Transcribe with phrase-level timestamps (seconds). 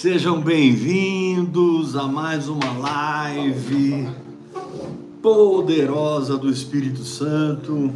[0.00, 4.08] Sejam bem-vindos a mais uma live
[5.20, 7.92] poderosa do Espírito Santo.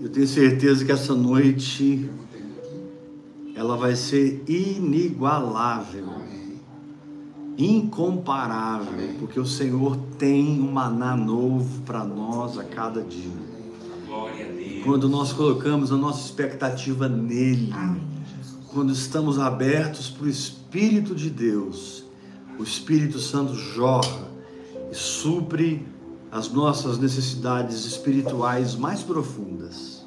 [0.00, 2.08] Eu tenho certeza que essa noite
[3.54, 6.06] ela vai ser inigualável,
[7.58, 13.36] incomparável, porque o Senhor tem um maná novo para nós a cada dia.
[14.82, 17.70] Quando nós colocamos a nossa expectativa nele,
[18.72, 22.04] quando estamos abertos para o Espírito de Deus,
[22.58, 24.28] o Espírito Santo jorra
[24.90, 25.86] e supre
[26.30, 30.06] as nossas necessidades espirituais mais profundas.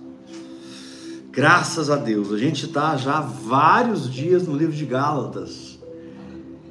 [1.32, 5.80] Graças a Deus, a gente está já há vários dias no livro de Gálatas.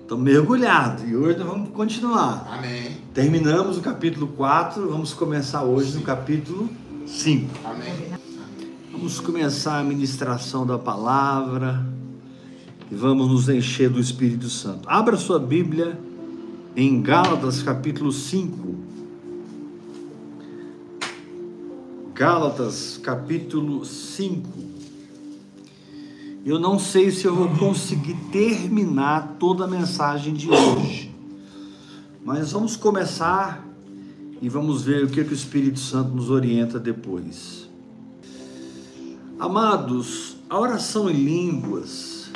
[0.01, 2.47] Estamos mergulhados e hoje nós vamos continuar.
[2.51, 2.99] Amém.
[3.15, 6.69] Terminamos o capítulo 4, vamos começar hoje no capítulo
[7.07, 7.49] 5.
[7.65, 8.10] Amém.
[9.01, 11.83] Vamos começar a ministração da palavra
[12.93, 14.87] e vamos nos encher do Espírito Santo.
[14.87, 15.99] Abra sua Bíblia
[16.77, 18.75] em Gálatas capítulo 5.
[22.13, 24.47] Gálatas capítulo 5.
[26.45, 31.11] Eu não sei se eu vou conseguir terminar toda a mensagem de hoje,
[32.23, 33.67] mas vamos começar
[34.43, 37.70] e vamos ver o que, que o Espírito Santo nos orienta depois.
[39.41, 42.31] Amados, a oração em línguas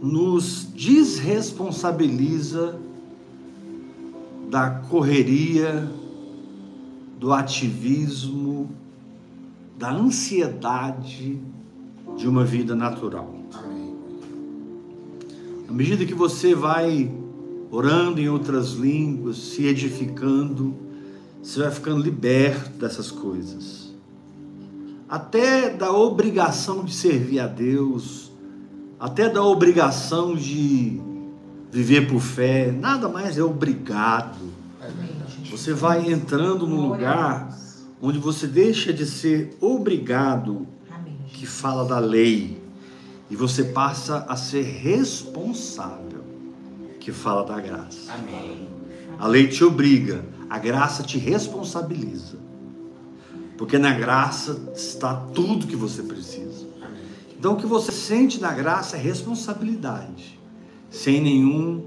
[0.00, 2.78] nos desresponsabiliza
[4.48, 5.90] da correria,
[7.18, 8.70] do ativismo,
[9.76, 11.40] da ansiedade
[12.16, 13.34] de uma vida natural.
[15.68, 17.10] À medida que você vai
[17.68, 20.72] orando em outras línguas, se edificando,
[21.42, 23.83] você vai ficando liberto dessas coisas.
[25.14, 28.32] Até da obrigação de servir a Deus,
[28.98, 31.00] até da obrigação de
[31.70, 34.50] viver por fé, nada mais é obrigado.
[35.52, 37.56] Você vai entrando num lugar
[38.02, 40.66] onde você deixa de ser obrigado,
[41.28, 42.60] que fala da lei,
[43.30, 46.24] e você passa a ser responsável,
[46.98, 48.12] que fala da graça.
[49.16, 52.36] A lei te obriga, a graça te responsabiliza.
[53.56, 56.66] Porque na graça está tudo que você precisa.
[57.38, 60.38] Então o que você sente na graça é responsabilidade,
[60.90, 61.84] sem nenhum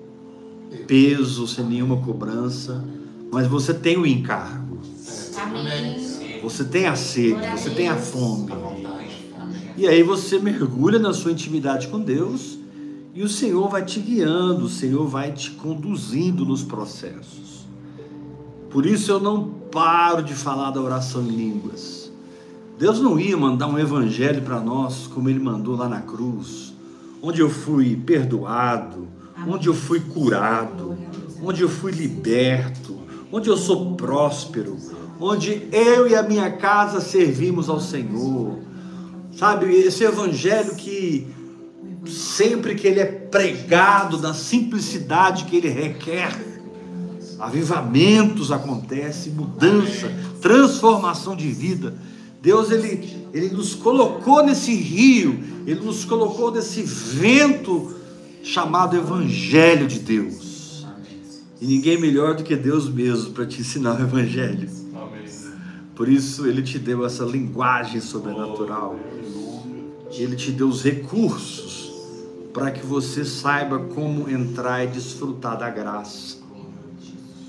[0.86, 2.84] peso, sem nenhuma cobrança,
[3.32, 4.80] mas você tem o encargo,
[6.42, 8.52] você tem a sede, você tem a fome.
[9.76, 12.58] E aí você mergulha na sua intimidade com Deus
[13.14, 17.47] e o Senhor vai te guiando, o Senhor vai te conduzindo nos processos.
[18.78, 22.12] Por isso eu não paro de falar da oração em línguas.
[22.78, 26.76] Deus não ia mandar um evangelho para nós como ele mandou lá na cruz,
[27.20, 29.08] onde eu fui perdoado,
[29.48, 30.96] onde eu fui curado,
[31.42, 33.00] onde eu fui liberto,
[33.32, 34.78] onde eu sou próspero,
[35.20, 38.60] onde eu e a minha casa servimos ao Senhor.
[39.36, 41.26] Sabe, esse evangelho que
[42.06, 46.47] sempre que ele é pregado na simplicidade que ele requer,
[47.40, 50.12] avivamentos acontecem, mudança,
[50.42, 51.96] transformação de vida.
[52.42, 57.96] Deus ele, ele nos colocou nesse rio, ele nos colocou nesse vento
[58.44, 60.86] chamado Evangelho de Deus.
[61.60, 64.70] E ninguém melhor do que Deus mesmo para te ensinar o Evangelho.
[65.96, 68.96] Por isso ele te deu essa linguagem sobrenatural.
[70.12, 71.92] Ele te deu os recursos
[72.54, 76.37] para que você saiba como entrar e desfrutar da graça,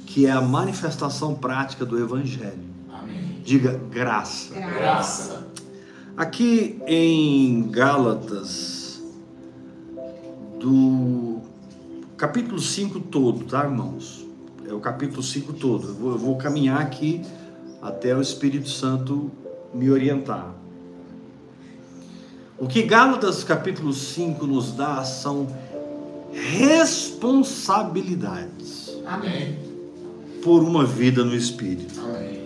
[0.08, 2.64] que é a manifestação prática do Evangelho.
[2.90, 3.42] Amém.
[3.44, 4.54] Diga graça.
[4.54, 5.46] Graça.
[6.16, 9.02] Aqui em Gálatas,
[10.58, 11.40] do
[12.16, 14.26] capítulo 5 todo, tá, irmãos?
[14.66, 15.88] É o capítulo 5 todo.
[15.88, 17.20] Eu vou, eu vou caminhar aqui
[17.82, 19.30] até o Espírito Santo
[19.74, 20.54] me orientar.
[22.56, 25.46] O que Gálatas capítulo 5 nos dá são
[26.32, 29.67] responsabilidades Amém.
[30.42, 32.00] Por uma vida no Espírito.
[32.00, 32.38] Amém.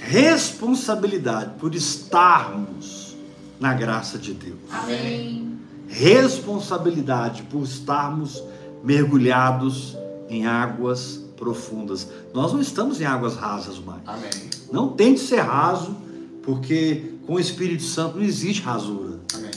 [0.00, 3.16] Responsabilidade por estarmos
[3.58, 4.58] na graça de Deus.
[4.70, 5.58] Amém.
[5.86, 8.42] Responsabilidade por estarmos
[8.82, 9.96] mergulhados
[10.28, 12.08] em águas profundas.
[12.32, 14.02] Nós não estamos em águas rasas mais.
[14.06, 14.30] Amém.
[14.72, 15.96] Não tem de ser raso,
[16.42, 19.20] porque com o Espírito Santo não existe rasura.
[19.34, 19.50] Amém.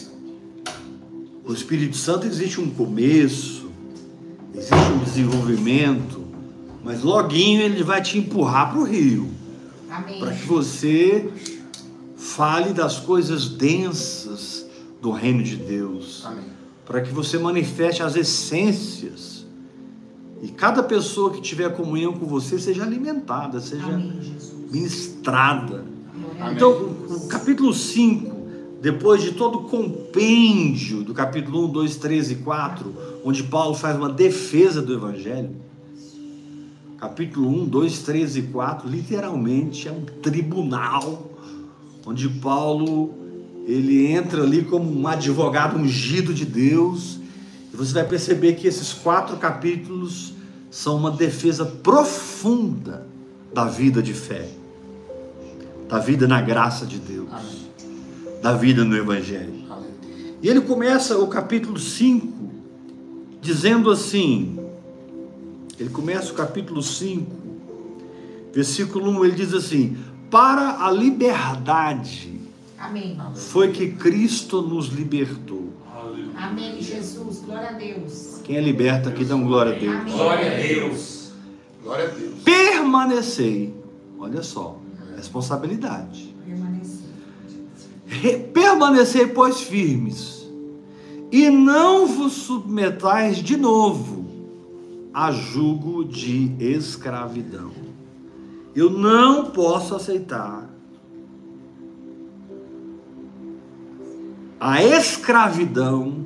[1.45, 3.69] O Espírito Santo existe um começo,
[4.55, 6.22] existe um desenvolvimento,
[6.83, 9.29] mas loguinho ele vai te empurrar para o rio,
[10.19, 11.29] para que você
[12.17, 14.65] fale das coisas densas
[15.01, 16.27] do reino de Deus.
[16.85, 19.45] Para que você manifeste as essências.
[20.41, 24.21] E cada pessoa que tiver comunhão com você seja alimentada, seja Amém,
[24.69, 25.85] ministrada.
[26.39, 26.55] Amém.
[26.55, 28.35] Então, o, o capítulo 5,
[28.81, 33.95] depois de todo o compêndio do capítulo 1, 2, 3 e 4, onde Paulo faz
[33.95, 35.55] uma defesa do evangelho,
[37.03, 41.37] capítulo 1, 2, 3 e 4, literalmente é um tribunal
[42.05, 43.13] onde Paulo
[43.67, 47.19] ele entra ali como um advogado ungido de Deus,
[47.73, 50.33] e você vai perceber que esses quatro capítulos
[50.71, 53.05] são uma defesa profunda
[53.53, 54.47] da vida de fé,
[55.89, 58.39] da vida na graça de Deus, Amém.
[58.41, 59.53] da vida no Evangelho.
[59.69, 60.37] Aleluia.
[60.41, 62.49] E ele começa o capítulo 5
[63.41, 64.62] dizendo assim:
[65.79, 67.25] ele começa o capítulo 5,
[68.53, 69.97] versículo 1, ele diz assim:
[70.29, 72.39] Para a liberdade
[72.77, 73.17] Amém.
[73.35, 75.71] foi que Cristo nos libertou.
[76.35, 77.41] Amém, Jesus.
[77.45, 78.39] Glória a Deus.
[78.43, 79.95] Quem é liberto aqui, dá um glória a Deus.
[79.95, 80.13] Amém.
[80.13, 81.31] Glória a Deus.
[81.83, 82.33] Glória a Deus.
[82.43, 83.73] Permanecei,
[84.19, 84.79] olha só,
[85.15, 86.33] responsabilidade.
[86.45, 87.05] Permanecer.
[88.07, 90.47] Re- Permanecei, pois, firmes,
[91.31, 94.22] e não vos submetais de novo
[95.13, 97.71] a jugo de escravidão.
[98.75, 100.67] Eu não posso aceitar
[104.59, 106.25] a escravidão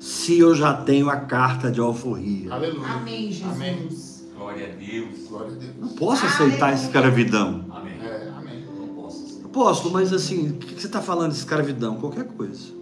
[0.00, 2.52] se eu já tenho a carta de alforria.
[2.52, 2.88] Aleluia.
[2.88, 3.54] Amém, Jesus.
[3.54, 3.88] Amém.
[4.36, 5.28] Glória a Deus.
[5.28, 5.76] Glória a Deus.
[5.78, 7.64] Não posso aceitar a escravidão.
[7.70, 7.94] Amém.
[8.02, 8.64] É, amém.
[8.76, 9.42] Não posso.
[9.44, 11.96] Apóstolo, mas assim, o que que você está falando de escravidão?
[11.96, 12.72] Qualquer coisa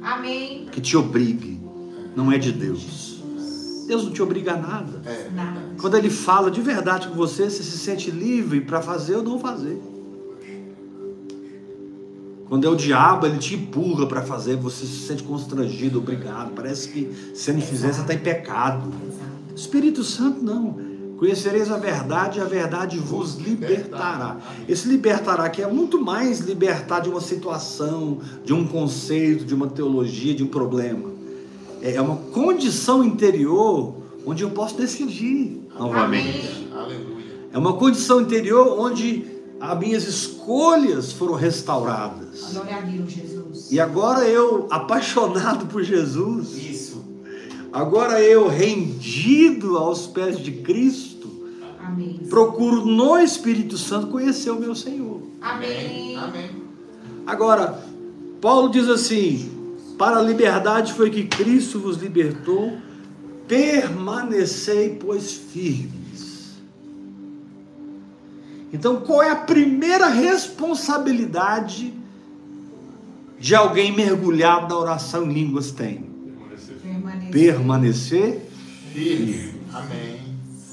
[0.00, 0.66] Amém.
[0.70, 1.60] que te obrigue,
[2.14, 3.11] não é de Deus.
[3.92, 5.02] Deus não te obriga a nada.
[5.04, 5.28] É.
[5.34, 5.60] Nada.
[5.78, 9.38] Quando Ele fala de verdade com você, você se sente livre para fazer ou não
[9.38, 9.78] fazer.
[12.48, 16.52] Quando é o diabo, ele te empurra para fazer, você se sente constrangido, obrigado.
[16.54, 18.92] Parece que se não fizer, você está em pecado.
[19.06, 19.54] Exato.
[19.56, 20.76] Espírito Santo não.
[21.16, 24.38] Conhecereis a verdade e a verdade vos libertará.
[24.68, 29.68] Esse libertará aqui é muito mais libertar de uma situação, de um conceito, de uma
[29.68, 31.11] teologia, de um problema.
[31.82, 33.94] É uma condição interior
[34.24, 36.68] onde eu posso decidir novamente.
[36.72, 37.22] Aleluia.
[37.52, 39.24] É uma condição interior onde
[39.60, 42.52] as minhas escolhas foram restauradas.
[42.52, 43.72] Glória a Deus, Jesus.
[43.72, 47.04] E agora eu, apaixonado por Jesus, Isso.
[47.72, 51.28] agora eu rendido aos pés de Cristo,
[51.80, 52.20] Amém.
[52.28, 55.20] procuro no Espírito Santo conhecer o meu Senhor.
[55.40, 56.16] Amém.
[56.16, 56.50] Amém.
[57.26, 57.84] Agora,
[58.40, 59.50] Paulo diz assim:
[60.02, 62.76] para a liberdade foi que Cristo vos libertou,
[63.46, 66.54] permanecei, pois, firmes.
[68.72, 71.94] Então, qual é a primeira responsabilidade
[73.38, 76.10] de alguém mergulhado na oração em línguas tem?
[76.82, 77.30] Permanecer.
[77.30, 78.42] Permanecer
[78.92, 79.54] Firme.
[79.72, 80.20] Amém.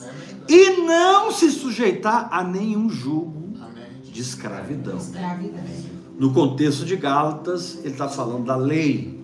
[0.02, 0.44] Amém.
[0.50, 4.02] e não se sujeitar a nenhum jugo Amém.
[4.12, 4.98] de escravidão.
[4.98, 5.64] Escravidão.
[6.18, 9.19] No contexto de Gálatas, ele está falando da lei.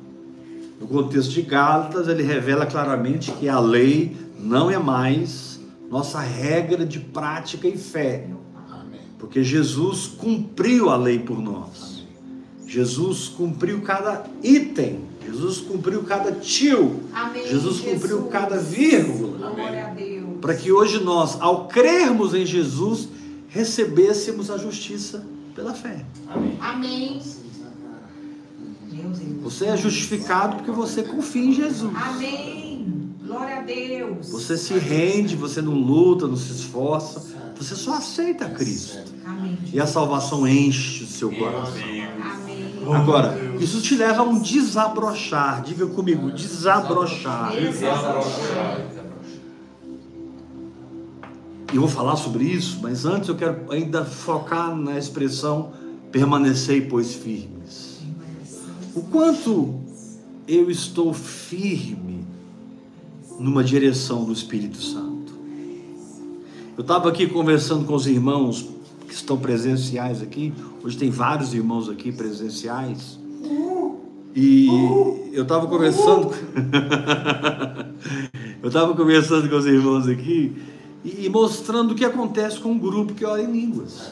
[0.80, 6.86] No contexto de Gálatas, ele revela claramente que a lei não é mais nossa regra
[6.86, 8.28] de prática e fé,
[8.70, 9.00] Amém.
[9.18, 12.04] porque Jesus cumpriu a lei por nós.
[12.68, 17.48] Jesus cumpriu cada item, Jesus cumpriu cada tio, Amém.
[17.48, 19.56] Jesus cumpriu cada vírgula,
[20.42, 23.08] para que hoje nós, ao crermos em Jesus,
[23.48, 26.06] recebêssemos a justiça pela fé.
[26.60, 27.22] Amém.
[28.96, 31.94] Deus, Você é justificado porque você confia em Jesus.
[31.96, 33.14] Amém.
[33.26, 34.30] Glória a Deus.
[34.30, 37.24] Você se rende, você não luta, não se esforça,
[37.58, 39.00] você só aceita Cristo.
[39.26, 39.58] Amém.
[39.74, 41.74] E a salvação enche o seu coração.
[41.74, 42.66] Amém.
[42.94, 45.64] Agora, isso te leva a um desabrochar.
[45.64, 47.52] Diga comigo, desabrochar.
[51.74, 55.74] E eu vou falar sobre isso, mas antes eu quero ainda focar na expressão
[56.12, 57.55] permanecei, pois firmes.
[58.96, 59.76] O quanto
[60.48, 62.26] eu estou firme
[63.40, 65.34] numa direção do Espírito Santo.
[66.78, 68.70] Eu estava aqui conversando com os irmãos
[69.08, 70.54] que estão presenciais aqui.
[70.84, 73.20] Hoje tem vários irmãos aqui presenciais.
[74.36, 74.68] E
[75.32, 76.32] eu estava conversando.
[78.62, 80.54] eu estava conversando com os irmãos aqui
[81.04, 84.12] e, mostrando o que acontece com um grupo que ora em línguas.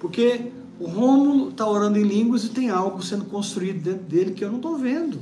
[0.00, 4.44] Porque o Rômulo está orando em línguas e tem algo sendo construído dentro dele que
[4.44, 5.18] eu não estou vendo.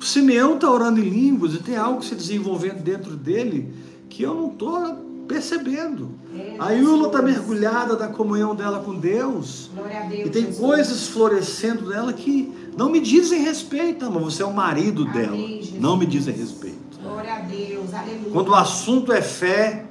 [0.00, 3.72] O Simeão está orando em línguas e tem algo se desenvolvendo dentro dele
[4.08, 6.10] que eu não estou percebendo.
[6.36, 9.70] É, A Yula está mergulhada na comunhão dela com Deus
[10.10, 10.26] Deus.
[10.26, 10.58] e tem Jesus.
[10.58, 15.36] coisas florescendo nela que Não me dizem respeito, mas você é o marido dela.
[15.36, 15.80] Jesus.
[15.80, 16.98] Não me dizem respeito.
[17.02, 17.94] Glória a Deus.
[17.94, 18.30] Aleluia.
[18.32, 19.86] Quando o assunto é fé,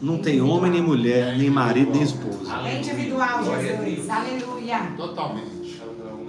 [0.00, 2.56] não tem homem, nem mulher, nem marido, nem esposa.
[2.64, 4.08] É individual, Jesus.
[4.08, 4.92] Aleluia.
[4.96, 5.60] Totalmente.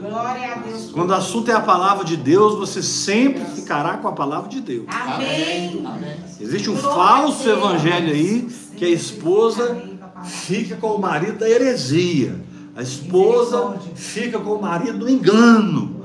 [0.01, 0.91] Glória a Deus.
[0.91, 4.59] Quando o assunto é a palavra de Deus, você sempre ficará com a palavra de
[4.59, 4.85] Deus.
[4.89, 5.85] Amém.
[5.85, 6.15] Amém.
[6.39, 9.79] Existe um Glória falso evangelho aí que a esposa
[10.25, 12.35] fica com o marido da heresia.
[12.75, 16.01] A esposa fica com o marido do engano.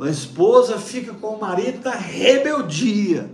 [0.00, 3.30] A esposa fica com o marido da rebeldia.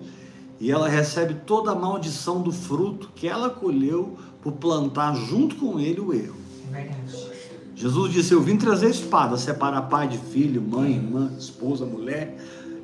[0.60, 5.80] E ela recebe toda a maldição do fruto que ela colheu por plantar junto com
[5.80, 6.36] ele o erro.
[6.70, 7.30] Verdade.
[7.74, 12.36] Jesus disse: Eu vim trazer espada, separar pai de filho, mãe, irmã, esposa, mulher.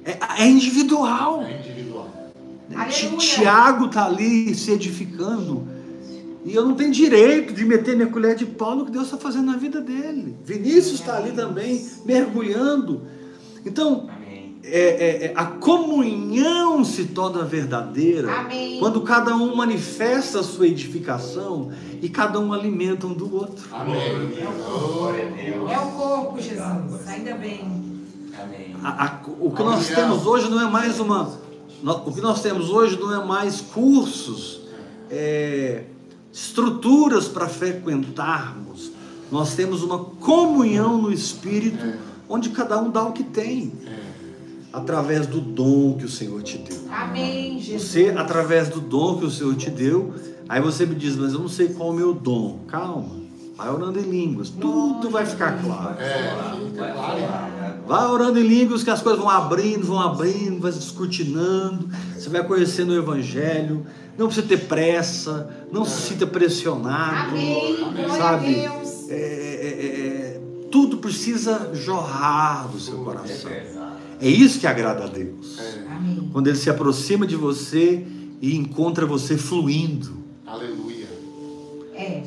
[0.02, 1.42] É, é individual.
[1.42, 2.10] É individual.
[2.74, 3.18] Aleluia.
[3.18, 5.68] Tiago está ali se edificando.
[6.46, 9.18] E eu não tenho direito de meter minha colher de pau no que Deus está
[9.18, 10.34] fazendo na vida dele.
[10.44, 13.02] Vinícius está ali também, mergulhando.
[13.66, 14.08] Então,
[14.68, 18.78] é, é, a comunhão se torna verdadeira Amém.
[18.80, 21.70] quando cada um manifesta a sua edificação
[22.02, 23.64] e cada um alimenta um do outro.
[23.72, 24.00] Amém.
[25.70, 27.06] É o corpo, Jesus.
[27.08, 27.60] Ainda bem.
[28.42, 28.76] Amém.
[28.82, 31.30] A- a- o que nós temos hoje não é mais uma.
[32.04, 34.60] O que nós temos hoje não é mais cursos,
[35.10, 35.84] é,
[36.32, 38.90] estruturas para frequentarmos.
[39.30, 41.94] Nós temos uma comunhão no Espírito,
[42.28, 43.72] onde cada um dá o que tem,
[44.72, 46.78] através do dom que o Senhor te deu.
[46.90, 47.90] Amém, Jesus.
[47.90, 50.14] Você, através do dom que o Senhor te deu,
[50.48, 52.60] aí você me diz, mas eu não sei qual é o meu dom.
[52.68, 53.10] Calma,
[53.56, 55.96] vai orando em línguas, tudo vai ficar claro.
[56.00, 56.56] É.
[57.86, 61.88] Vai orando em línguas que as coisas vão abrindo, vão abrindo, vai se descortinando.
[62.14, 63.86] Você vai conhecendo o Evangelho.
[64.18, 67.30] Não precisa ter pressa, não se sinta pressionado.
[67.30, 67.76] Amém.
[67.76, 68.64] Glória Sabe?
[68.64, 69.10] a Deus.
[69.10, 73.50] É, é, é, tudo precisa jorrar do seu É coração.
[74.20, 75.58] É isso que agrada a Deus.
[75.58, 75.92] É.
[75.92, 76.28] Amém.
[76.32, 78.04] Quando Ele se aproxima de você
[78.40, 80.16] e encontra você fluindo.
[80.46, 81.08] Aleluia.
[81.94, 82.22] É.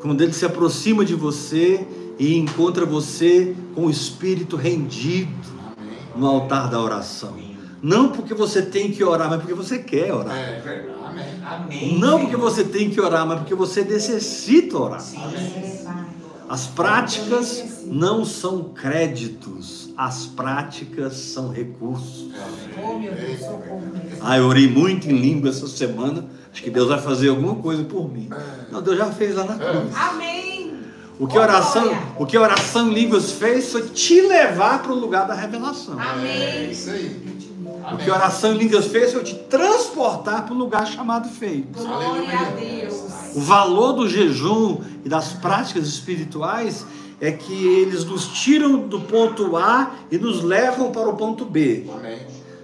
[0.00, 1.86] Quando Ele se aproxima de você
[2.18, 5.30] e encontra você com o espírito rendido
[5.76, 5.98] Amém.
[6.16, 7.34] no altar da oração.
[7.82, 10.36] Não porque você tem que orar, mas porque você quer orar.
[10.36, 10.96] É verdade.
[11.04, 11.24] Amém.
[11.44, 11.98] Amém.
[11.98, 15.00] Não porque você tem que orar, mas porque você necessita orar.
[15.00, 15.16] Sim.
[15.16, 15.65] Pai.
[16.48, 22.30] As práticas não são créditos, as práticas são recursos.
[22.80, 23.82] Oh, meu Deus, socorro.
[24.20, 26.24] Ah, eu orei muito em língua essa semana.
[26.52, 28.30] Acho que Deus vai fazer alguma coisa por mim.
[28.70, 29.94] Não, Deus já fez lá na cruz.
[29.96, 30.46] Amém.
[31.18, 34.94] O que a oração, o que oração em línguas fez foi te levar para o
[34.94, 36.00] lugar da revelação.
[36.00, 36.70] É Amém.
[36.70, 37.36] isso aí.
[37.92, 41.78] O que a oração em línguas fez foi te transportar para o lugar chamado feito.
[41.78, 42.95] Glória a Deus.
[43.36, 46.86] O valor do jejum e das práticas espirituais
[47.20, 51.84] é que eles nos tiram do ponto A e nos levam para o ponto B.
[51.94, 52.18] Amém.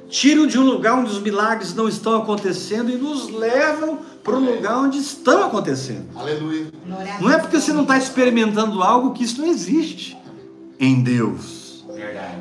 [0.08, 4.40] Tiram de um lugar onde os milagres não estão acontecendo e nos levam para o
[4.40, 6.06] lugar onde estão acontecendo.
[6.16, 6.68] Aleluia.
[7.20, 10.16] Não é porque você não está experimentando algo que isso não existe
[10.80, 11.84] em Deus.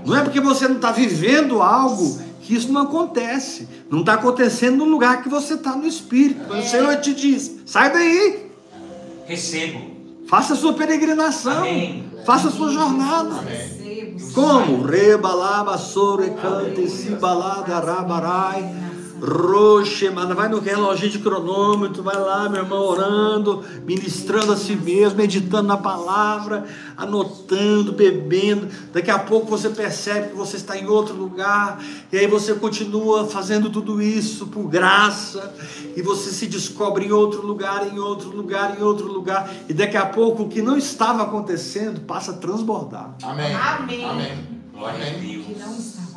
[0.06, 3.68] Não é porque você não está vivendo algo que isso não acontece.
[3.90, 6.46] Não está acontecendo no lugar que você está no Espírito.
[6.48, 8.52] Quando o Senhor te diz, sai daí,
[9.26, 9.80] Recebo.
[10.28, 12.06] faça a sua peregrinação, Amém.
[12.26, 13.42] faça a sua jornada.
[13.42, 14.34] Recebo.
[14.34, 14.84] Como?
[14.84, 18.91] Rebalaba sorecante sibalada rabarai.
[19.22, 24.76] Roxe, mano, vai no reloginho de cronômetro, vai lá, meu irmão, orando, ministrando a si
[24.76, 26.66] mesmo, meditando na palavra,
[26.98, 28.68] anotando, bebendo.
[28.92, 31.80] Daqui a pouco você percebe que você está em outro lugar,
[32.12, 35.54] e aí você continua fazendo tudo isso por graça,
[35.96, 39.98] e você se descobre em outro lugar, em outro lugar, em outro lugar, e daqui
[39.98, 43.16] a pouco o que não estava acontecendo passa a transbordar.
[43.22, 43.54] Amém.
[43.54, 44.04] Amém.
[44.04, 44.62] Amém.
[44.74, 45.44] Glória a Amém.
[45.44, 45.60] Que Deus.
[45.60, 46.11] não estava.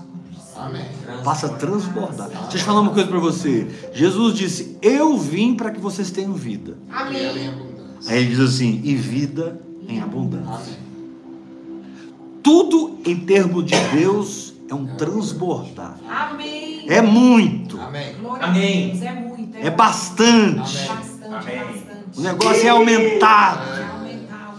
[0.57, 0.85] Amém.
[1.25, 2.29] passa a transbordar.
[2.29, 3.67] Deixa eu falar uma coisa para você.
[3.93, 6.79] Jesus disse: Eu vim para que vocês tenham vida.
[6.91, 7.53] Amém.
[8.07, 10.55] Aí ele diz assim: e vida em abundância.
[10.55, 10.85] Amém.
[12.43, 15.99] Tudo em termos de Deus é um transbordar.
[16.09, 16.85] Amém.
[16.89, 18.15] É muito, Amém.
[18.41, 19.01] Amém.
[19.03, 19.57] É muito.
[19.57, 20.79] é bastante.
[20.79, 20.97] Amém.
[20.97, 21.63] Bastante, Amém.
[22.17, 23.63] O negócio é aumentado,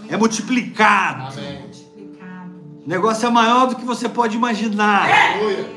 [0.08, 1.32] É é multiplicado.
[1.32, 1.66] Amém.
[2.84, 5.08] O negócio é maior do que você pode imaginar.
[5.08, 5.75] É.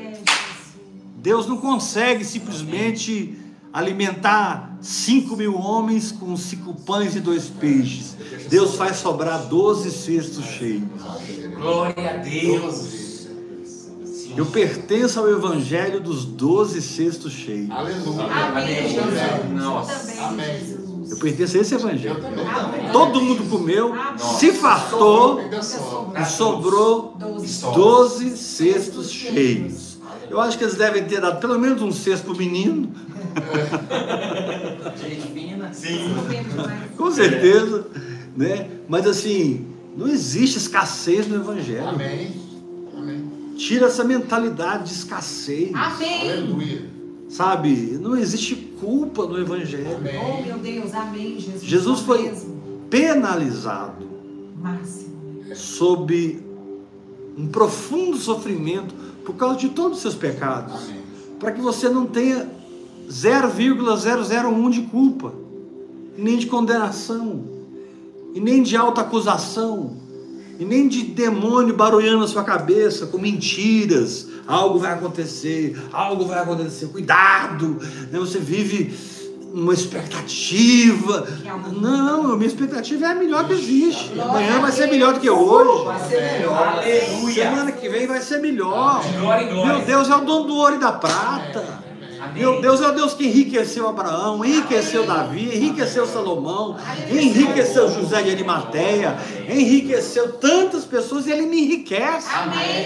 [1.22, 3.38] Deus não consegue simplesmente
[3.72, 8.16] alimentar 5 mil homens com cinco pães e dois peixes.
[8.48, 10.82] Deus faz sobrar 12 cestos cheios.
[11.56, 13.28] Glória a Deus.
[14.34, 17.70] Eu pertenço ao evangelho dos 12 cestos cheios.
[17.70, 18.24] Aleluia.
[18.24, 19.52] Amém.
[19.52, 20.22] Nossa.
[21.10, 22.16] Eu pertenço a esse evangelho.
[22.92, 25.40] Todo mundo comeu, se fartou
[26.18, 27.62] e sobrou Doze.
[27.62, 29.89] 12 cestos cheios.
[30.30, 32.90] Eu acho que eles devem ter dado pelo menos um cesto pro menino,
[34.96, 35.68] Gente fina.
[36.56, 36.90] Mais.
[36.96, 37.86] com certeza,
[38.36, 38.68] né?
[38.88, 41.88] Mas assim, não existe escassez no evangelho.
[41.88, 42.30] Amém.
[42.96, 43.24] Amém.
[43.56, 46.30] Tira essa mentalidade de escassez, Amém.
[46.30, 46.84] Aleluia.
[47.28, 47.98] sabe?
[48.00, 49.96] Não existe culpa no evangelho.
[49.96, 50.14] Amém.
[50.22, 51.62] Oh, meu Deus, amém, Jesus.
[51.64, 52.60] Jesus foi mesmo.
[52.88, 54.08] penalizado
[54.56, 55.44] Máximo.
[55.54, 56.42] sob
[57.36, 58.94] um profundo sofrimento
[59.30, 60.90] por causa de todos os seus pecados,
[61.38, 62.50] para que você não tenha
[63.08, 65.32] 0,001 de culpa,
[66.18, 67.44] nem de condenação,
[68.34, 69.96] e nem de alta acusação,
[70.58, 74.26] e nem de demônio barulhando na sua cabeça com mentiras.
[74.46, 76.86] Algo vai acontecer, algo vai acontecer.
[76.86, 77.78] Cuidado,
[78.10, 78.18] né?
[78.18, 78.92] Você vive
[79.52, 81.26] uma expectativa.
[81.72, 84.18] Não, a minha expectativa é a melhor que existe.
[84.20, 85.84] Amanhã vai ser melhor do que hoje.
[85.84, 86.78] Vai ser melhor.
[86.78, 87.50] Aleluia.
[87.50, 89.02] Semana que vem vai ser melhor.
[89.66, 91.90] Meu Deus é o dono do ouro e da prata.
[92.34, 96.76] Meu Deus é o Deus que enriqueceu Abraão, enriqueceu Davi, enriqueceu Salomão,
[97.10, 99.16] enriqueceu José de Arimateia,
[99.48, 102.28] enriqueceu tantas pessoas e ele me enriquece.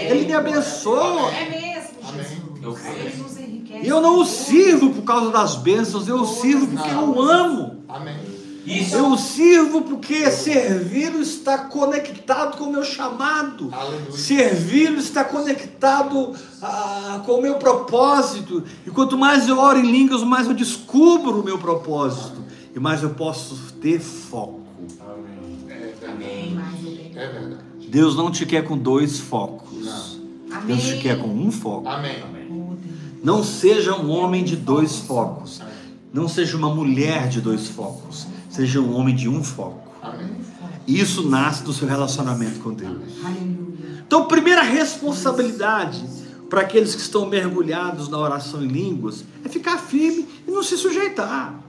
[0.09, 1.31] Ele me abençoa.
[1.31, 2.45] É mesmo, Jesus.
[2.65, 3.44] Eu Ele nos enriquece.
[3.81, 7.21] E eu não o sirvo por causa das bênçãos, eu o sirvo porque eu o
[7.21, 7.83] amo.
[7.87, 8.35] Amém.
[8.65, 8.95] Isso.
[8.95, 13.71] Eu o sirvo porque servir está conectado com o meu chamado.
[14.11, 18.63] Servir está conectado ah, com o meu propósito.
[18.85, 22.43] E quanto mais eu oro em línguas, mais eu descubro o meu propósito.
[22.75, 24.61] E mais eu posso ter foco.
[25.69, 26.11] É verdade.
[26.11, 26.59] Amém.
[27.15, 27.63] É verdade.
[27.87, 29.85] Deus não te quer com dois focos.
[29.85, 30.57] Não.
[30.57, 30.75] Amém.
[30.75, 31.87] Deus te quer com um foco.
[31.87, 32.15] Amém.
[33.25, 35.59] Não seja um homem de dois focos.
[36.13, 38.27] Não seja uma mulher de dois focos.
[38.51, 39.89] Seja um homem de um foco.
[40.87, 43.01] Isso nasce do seu relacionamento com Deus.
[44.05, 46.07] Então, primeira responsabilidade
[46.51, 50.77] para aqueles que estão mergulhados na oração em línguas é ficar firme e não se
[50.77, 51.59] sujeitar.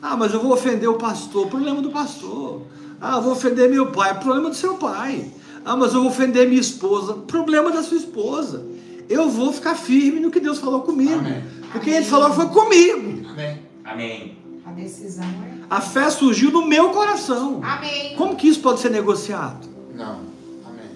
[0.00, 2.62] Ah, mas eu vou ofender o pastor, problema do pastor.
[3.00, 5.28] Ah, eu vou ofender meu pai, problema do seu pai.
[5.64, 8.64] Ah, mas eu vou ofender minha esposa, problema da sua esposa.
[9.10, 11.18] Eu vou ficar firme no que Deus falou comigo.
[11.18, 11.42] Amém.
[11.72, 13.28] Porque Ele falou foi comigo.
[13.28, 13.58] Amém.
[13.84, 14.38] Amém.
[14.64, 15.64] A decisão é.
[15.68, 17.60] A fé surgiu no meu coração.
[17.60, 18.14] Amém.
[18.14, 19.68] Como que isso pode ser negociado?
[19.92, 20.20] Não.
[20.64, 20.90] Amém.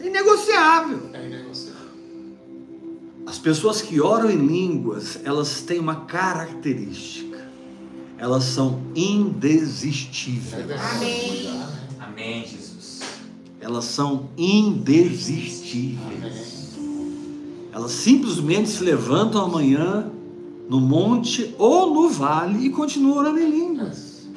[0.00, 1.08] É inegociável.
[1.12, 1.74] É inegociável.
[3.26, 7.48] As pessoas que oram em línguas, elas têm uma característica.
[8.18, 10.68] Elas são indesistíveis.
[10.96, 11.62] Amém.
[12.00, 13.02] Amém, Jesus.
[13.60, 16.24] Elas são indesistíveis.
[16.24, 16.63] Amém.
[17.74, 20.08] Elas simplesmente se levantam amanhã
[20.68, 24.28] no monte ou no vale e continuam orando em línguas.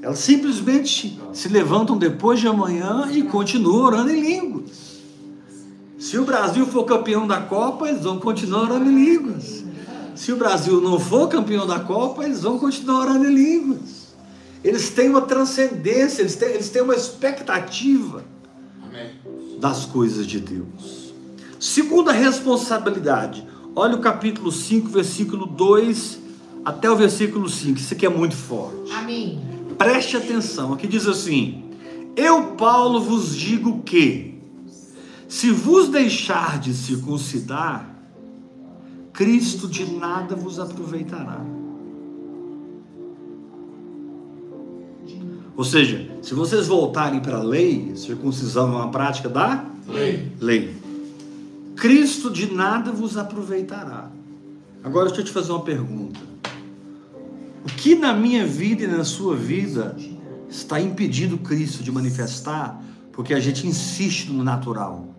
[0.00, 5.02] Elas simplesmente se levantam depois de amanhã e continuam orando em línguas.
[5.98, 9.62] Se o Brasil for campeão da Copa, eles vão continuar orando em línguas.
[10.14, 14.14] Se o Brasil não for campeão da Copa, eles vão continuar orando em línguas.
[14.64, 18.24] Eles têm uma transcendência, eles têm, eles têm uma expectativa
[18.82, 19.10] Amém.
[19.60, 21.05] das coisas de Deus.
[21.58, 26.18] Segunda responsabilidade, olha o capítulo 5, versículo 2
[26.64, 27.78] até o versículo 5.
[27.78, 28.92] Isso aqui é muito forte.
[28.92, 29.40] Amém.
[29.78, 31.64] Preste atenção, aqui diz assim:
[32.14, 34.34] Eu, Paulo, vos digo que,
[35.28, 37.94] se vos deixardes circuncidar,
[39.12, 41.40] Cristo de nada vos aproveitará.
[45.56, 50.30] Ou seja, se vocês voltarem para a lei, circuncisão é uma prática da Lei.
[50.38, 50.85] lei.
[51.76, 54.10] Cristo de nada vos aproveitará.
[54.82, 56.18] Agora deixa eu te fazer uma pergunta.
[57.64, 59.96] O que na minha vida e na sua vida
[60.48, 65.14] está impedindo Cristo de manifestar porque a gente insiste no natural?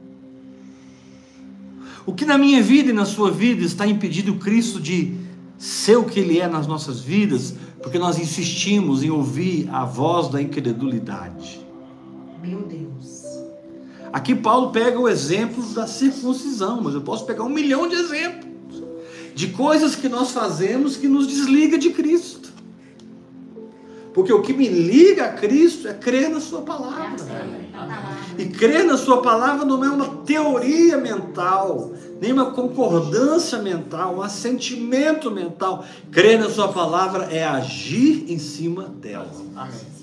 [2.05, 5.15] O que na minha vida e na sua vida está impedindo Cristo de
[5.57, 10.29] ser o que Ele é nas nossas vidas porque nós insistimos em ouvir a voz
[10.29, 11.59] da incredulidade?
[12.41, 13.26] Meu Deus.
[14.11, 18.47] Aqui Paulo pega o exemplo da circuncisão, mas eu posso pegar um milhão de exemplos
[19.37, 22.51] de coisas que nós fazemos que nos desliga de Cristo.
[24.11, 27.23] Porque o que me liga a Cristo é crer na Sua palavra.
[28.35, 34.23] E crer na Sua palavra não é uma teoria mental, nem uma concordância mental, um
[34.23, 35.85] assentimento mental.
[36.11, 39.96] Crer na Sua palavra é agir em cima dela, Amém.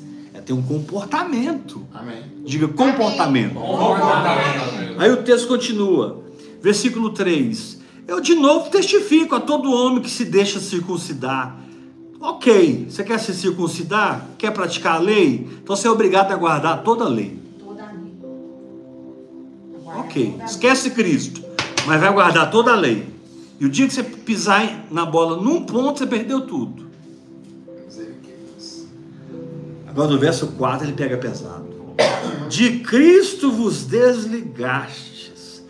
[0.45, 1.83] Ter um comportamento.
[1.93, 2.23] Amém.
[2.45, 3.55] Diga comportamento.
[3.55, 5.01] Comportamento.
[5.01, 6.23] Aí o texto continua,
[6.63, 11.65] versículo 3: Eu de novo testifico a todo homem que se deixa circuncidar,
[12.27, 14.27] Ok, você quer se circuncidar?
[14.39, 15.47] Quer praticar a lei?
[15.63, 17.39] Então você é obrigado a guardar toda a lei.
[17.59, 18.15] Toda a lei.
[19.83, 21.45] Guarda Ok, toda esquece Cristo,
[21.87, 23.07] mas vai guardar toda a lei.
[23.61, 26.84] E o dia que você pisar na bola num ponto, você perdeu tudo.
[29.95, 31.73] Agora no verso 4 ele pega pesado.
[32.49, 35.63] De Cristo vos desligastes,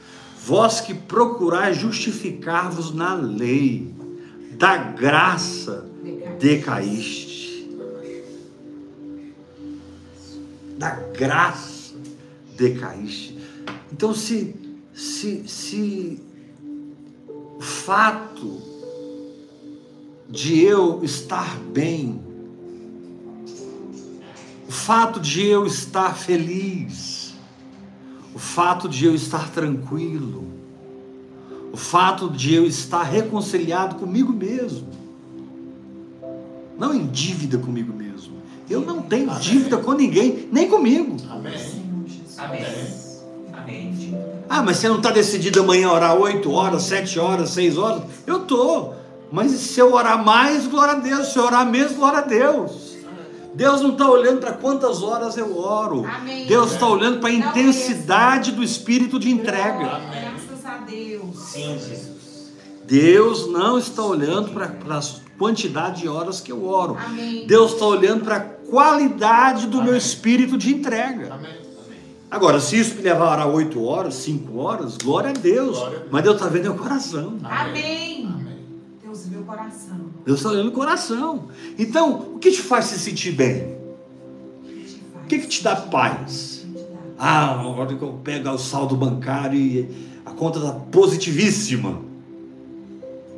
[0.42, 3.94] vós que procurais justificar-vos na lei,
[4.52, 5.84] da graça
[6.40, 7.68] decaíste.
[10.78, 11.94] Da graça
[12.56, 13.38] decaíste.
[13.92, 14.56] Então se
[14.94, 16.18] se se
[17.58, 18.58] o fato
[20.30, 22.33] de eu estar bem
[24.66, 27.35] o fato de eu estar feliz,
[28.35, 30.44] o fato de eu estar tranquilo,
[31.72, 34.88] o fato de eu estar reconciliado comigo mesmo,
[36.79, 38.35] não em dívida comigo mesmo.
[38.68, 39.42] Eu não tenho Amém.
[39.42, 41.16] dívida com ninguém, nem comigo.
[41.31, 41.53] Amém.
[42.38, 42.64] Amém.
[43.53, 44.18] Amém.
[44.48, 48.03] Ah, mas você não está decidido amanhã orar 8 horas, 7 horas, 6 horas?
[48.27, 48.92] Eu tô.
[49.31, 51.33] Mas se eu orar mais, glória a Deus.
[51.33, 52.93] Se eu orar menos, glória a Deus.
[53.54, 56.04] Deus não está olhando para quantas horas eu oro.
[56.04, 56.46] Amém.
[56.46, 60.00] Deus está olhando para a intensidade do espírito de entrega.
[60.10, 61.36] Graças a Deus.
[61.36, 62.14] Sim, Jesus.
[62.86, 65.02] Deus não está olhando para a
[65.38, 66.96] quantidade de horas que eu oro.
[66.98, 67.46] Amém.
[67.46, 71.32] Deus está olhando para a qualidade do meu espírito de entrega.
[71.32, 71.64] Amém.
[72.30, 75.78] Agora, se isso me levar a 8 horas, 5 horas, glória a Deus.
[75.78, 76.10] Glória a Deus.
[76.10, 77.38] Mas Deus está vendo meu coração.
[77.44, 78.43] Amém.
[79.64, 79.96] Coração.
[80.24, 81.48] Deus está olhando o coração.
[81.79, 83.74] Então, o que te faz se sentir bem?
[85.22, 86.66] O que, que te dá paz?
[87.18, 89.88] Ah, na hora que eu pego o saldo bancário e
[90.27, 92.00] a conta está positivíssima.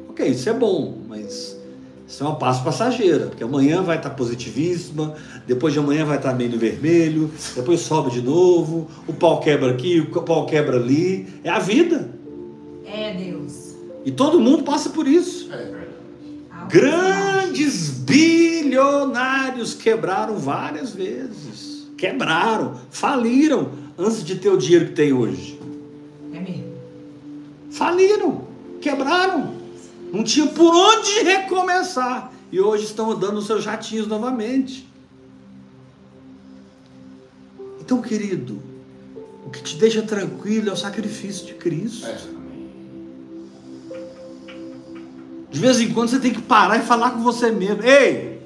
[0.09, 1.57] Ok, isso é bom, mas
[2.09, 5.15] isso é uma paz passageira, porque amanhã vai estar positivíssima,
[5.47, 9.71] depois de amanhã vai estar meio no vermelho, depois sobe de novo, o pau quebra
[9.71, 11.29] aqui, o pau quebra ali.
[11.45, 12.11] É a vida.
[12.85, 13.77] É Deus.
[14.05, 15.53] E todo mundo passa por isso.
[15.53, 15.86] É.
[16.69, 21.87] Grandes bilionários quebraram várias vezes.
[21.97, 25.59] Quebraram, faliram antes de ter o dinheiro que tem hoje.
[26.33, 26.75] É mesmo.
[27.71, 28.47] Faliram,
[28.81, 29.55] quebraram.
[30.13, 32.33] Não tinha por onde recomeçar.
[32.53, 34.87] E hoje estão andando os seus jatinhos novamente.
[37.81, 38.61] Então, querido,
[39.45, 42.07] o que te deixa tranquilo é o sacrifício de Cristo.
[42.07, 42.36] É.
[45.51, 47.83] De vez em quando você tem que parar e falar com você mesmo.
[47.83, 48.41] Ei,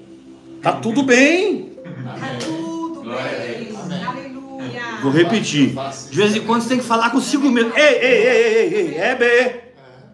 [0.63, 1.73] tá tudo bem.
[1.85, 3.75] Tá tudo bem.
[4.07, 4.83] Aleluia.
[5.03, 5.75] Vou repetir.
[6.11, 7.73] De vez em quando você tem que falar consigo mesmo.
[7.77, 9.71] Ei, ei, ei, ei, ei, ei, é bem.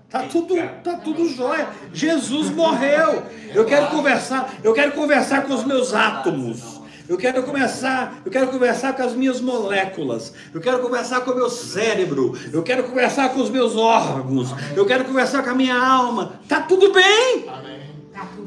[0.09, 1.69] Tá tudo, tá tudo jóia.
[1.93, 3.25] Jesus morreu.
[3.53, 6.76] Eu quero conversar, eu quero conversar com os meus átomos.
[7.09, 10.33] Eu quero conversar, eu quero conversar com as minhas moléculas.
[10.53, 12.37] Eu quero conversar com o meu cérebro.
[12.53, 14.55] Eu quero conversar com os meus órgãos.
[14.75, 16.41] Eu quero conversar com a minha alma.
[16.49, 17.47] Tá tudo bem?
[17.49, 17.77] Amém.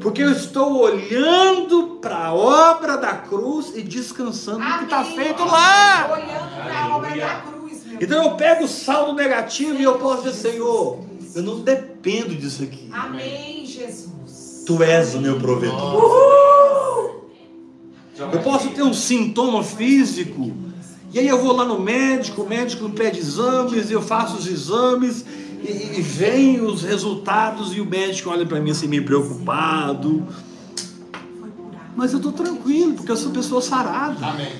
[0.00, 5.14] Porque eu estou olhando para a obra da cruz e descansando no que está Amém.
[5.14, 6.10] feito lá.
[6.12, 9.98] Olhando para a obra da cruz, meu Então eu pego o saldo negativo e eu
[9.98, 10.98] posso dizer, Senhor,
[11.34, 12.88] eu não dependo disso aqui.
[12.92, 14.64] Amém, Jesus.
[14.66, 15.96] Tu és o meu provedor.
[15.96, 17.19] Uh!
[18.20, 20.52] Eu posso ter um sintoma físico.
[21.12, 24.46] E aí eu vou lá no médico, o médico me pede exames, eu faço os
[24.46, 25.24] exames
[25.62, 30.26] e, e vem os resultados e o médico olha para mim assim meio preocupado.
[31.96, 34.24] Mas eu estou tranquilo, porque eu sou pessoa sarada.
[34.24, 34.52] Amém.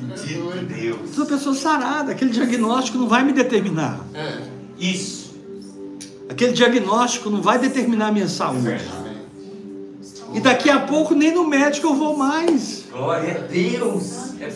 [0.00, 0.98] Bendito Deus.
[1.00, 2.12] Eu sou pessoa sarada.
[2.12, 4.00] Aquele diagnóstico não vai me determinar.
[4.14, 4.42] É.
[4.78, 5.34] Isso.
[6.28, 8.80] Aquele diagnóstico não vai determinar a minha saúde.
[10.32, 12.84] E daqui a pouco nem no médico eu vou mais.
[12.90, 14.30] Glória a Deus.
[14.40, 14.48] É.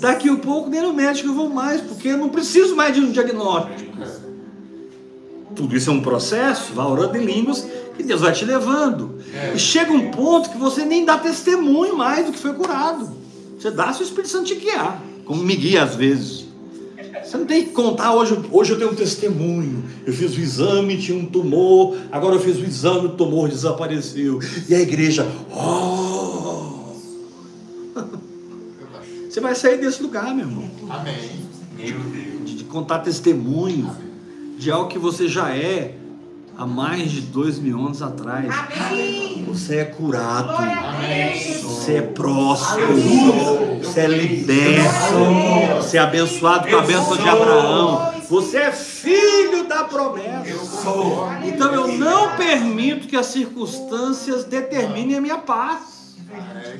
[0.00, 3.00] Daqui a pouco nem no médico eu vou mais, porque eu não preciso mais de
[3.00, 3.92] um diagnóstico.
[5.54, 7.66] Tudo isso é um processo, vá orando em línguas,
[7.96, 9.18] que Deus vai te levando.
[9.54, 13.10] E chega um ponto que você nem dá testemunho mais do que foi curado.
[13.58, 16.46] Você dá se o Espírito Santo te guiar, como me guia às vezes.
[17.24, 19.84] Você não tem que contar, hoje, hoje eu tenho um testemunho.
[20.06, 24.40] Eu fiz o exame, tinha um tumor, agora eu fiz o exame, o tumor desapareceu.
[24.68, 26.92] E a igreja, oh!
[29.28, 30.70] Você vai sair desse lugar, meu irmão.
[30.90, 31.30] Amém.
[31.78, 32.44] Meu Deus.
[32.44, 33.90] De, de contar testemunho
[34.58, 35.96] de algo que você já é
[36.56, 38.46] há mais de dois mil anos atrás.
[38.50, 39.44] Amém.
[39.46, 40.52] Você é curado.
[41.62, 42.94] Você é próspero,
[43.82, 49.84] você é liberto, você é abençoado com a bênção de Abraão, Você é filho da
[49.84, 50.48] promessa.
[50.48, 51.28] Eu sou.
[51.42, 56.16] Então eu não permito que as circunstâncias determinem a minha paz.
[56.32, 56.76] É.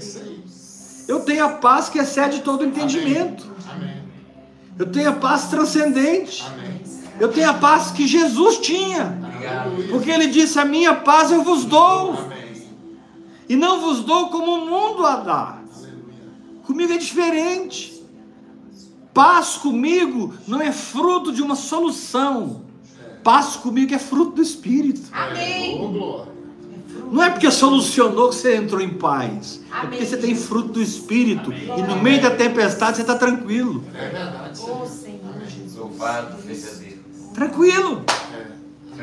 [1.09, 3.51] Eu tenho a paz que excede todo entendimento.
[4.79, 6.45] Eu tenho a paz transcendente.
[7.19, 9.32] Eu tenho a paz que Jesus tinha.
[9.91, 12.13] Porque ele disse: A minha paz eu vos dou.
[12.13, 12.43] Amém.
[13.49, 15.59] E não vos dou como o mundo a dá.
[15.77, 16.63] Aleluia.
[16.65, 18.03] Comigo é diferente.
[19.13, 22.63] Paz comigo não é fruto de uma solução.
[23.23, 25.03] Paz comigo é fruto do Espírito.
[25.13, 25.79] Amém.
[27.11, 29.61] Não é porque solucionou que você entrou em paz.
[29.71, 30.07] É porque Amém.
[30.07, 31.53] você tem fruto do Espírito.
[31.53, 33.85] E no meio da tempestade você está tranquilo.
[33.95, 34.61] É verdade.
[34.61, 35.77] Ô Senhor Jesus.
[35.77, 36.95] Louvado seja Deus.
[37.35, 38.03] Tranquilo.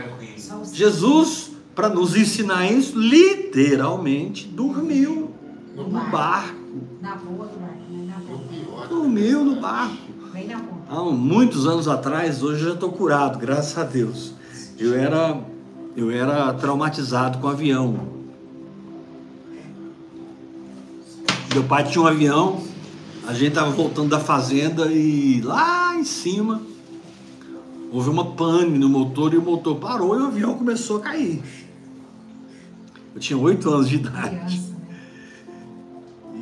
[0.04, 0.66] Tranquilo.
[0.74, 5.32] Jesus, para nos ensinar isso, literalmente dormiu
[5.76, 6.60] No no barco.
[7.02, 8.06] Na boa do mar, né?
[8.08, 8.88] Na boa.
[8.88, 9.98] Dormiu no barco.
[10.34, 10.80] Vem na boa.
[10.90, 14.34] Há muitos anos atrás, hoje eu já estou curado, graças a Deus.
[14.78, 15.40] Eu era,
[15.96, 18.20] eu era traumatizado com avião.
[21.54, 22.62] Meu pai tinha um avião,
[23.28, 26.62] a gente estava voltando da fazenda e lá em cima
[27.92, 31.42] houve uma pane no motor e o motor parou e o avião começou a cair.
[33.14, 34.60] Eu tinha oito anos de idade.
[34.60, 34.70] Né?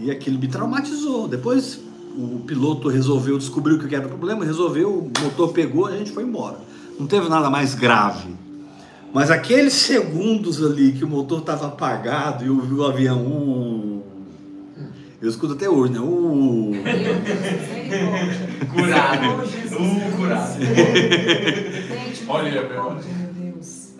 [0.01, 1.27] E aquilo me traumatizou.
[1.27, 1.79] Depois
[2.17, 6.11] o piloto resolveu, descobriu o que era o problema, resolveu, o motor pegou, a gente
[6.11, 6.59] foi embora.
[6.99, 8.35] Não teve nada mais grave.
[9.13, 13.21] Mas aqueles segundos ali que o motor estava apagado e vi o avião.
[13.25, 13.96] Uh,
[15.21, 15.99] eu escuto até hoje, né?
[15.99, 18.47] Uh, Meu Deus, misericórdia.
[18.73, 19.47] Curado.
[19.47, 19.73] Jesus.
[19.73, 20.59] Uh, curado.
[20.59, 22.91] Gente, Olha, meu
[23.33, 23.93] Deus.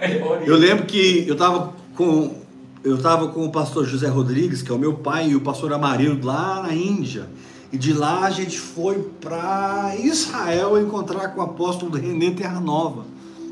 [0.45, 2.35] Eu lembro que eu estava com
[2.83, 5.73] eu estava com o pastor José Rodrigues, que é o meu pai, e o pastor
[5.73, 7.27] Amarildo lá na Índia.
[7.71, 13.05] E de lá a gente foi para Israel encontrar com o apóstolo René Terra Nova,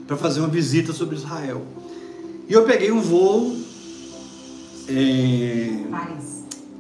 [0.07, 1.63] para fazer uma visita sobre Israel.
[2.47, 3.57] E eu peguei um voo
[4.87, 6.24] é, Paris.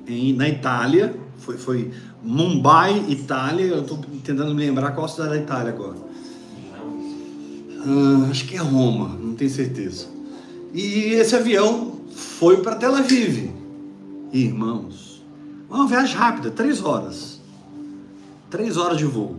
[0.07, 1.91] Em- na Itália, foi, foi
[2.23, 3.65] Mumbai, Itália.
[3.65, 5.95] Eu estou tentando me lembrar qual cidade da Itália agora.
[7.87, 10.07] Ah, acho que é Roma, não tenho certeza.
[10.73, 13.51] E esse avião foi para Tel Aviv.
[14.33, 15.23] Irmãos,
[15.69, 17.39] uma viagem rápida, três horas.
[18.49, 19.37] Três horas de voo.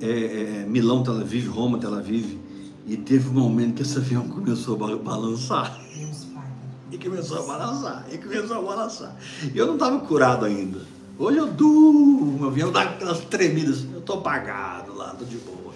[0.00, 2.38] É, é, é, Milão, Tel Aviv, Roma, Tel Aviv.
[2.86, 5.80] E teve um momento que esse avião começou a ba- balançar.
[7.06, 9.16] E começou a balançar, e começou a balançar.
[9.54, 10.80] E eu não estava curado ainda.
[11.16, 13.84] Hoje eu durmo, o avião dá aquelas tremidas.
[13.92, 15.72] Eu estou apagado lá, estou de boa.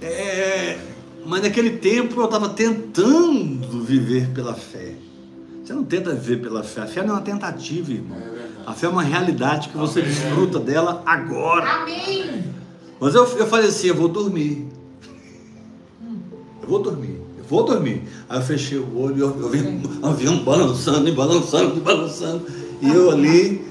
[0.00, 0.78] É,
[1.24, 4.94] mas naquele tempo eu estava tentando viver pela fé.
[5.64, 6.82] Você não tenta viver pela fé.
[6.82, 8.16] A fé não é uma tentativa, irmão.
[8.16, 8.46] É.
[8.64, 11.82] A fé é uma realidade que você desfruta dela agora.
[11.82, 12.44] Amém.
[13.00, 14.68] Mas eu, eu falei assim, eu vou dormir.
[16.62, 17.15] Eu vou dormir, eu
[17.48, 18.02] vou dormir.
[18.28, 19.60] Aí eu fechei o olho e eu, eu vi
[20.02, 22.46] o avião balançando e balançando e balançando.
[22.80, 23.64] E eu ali,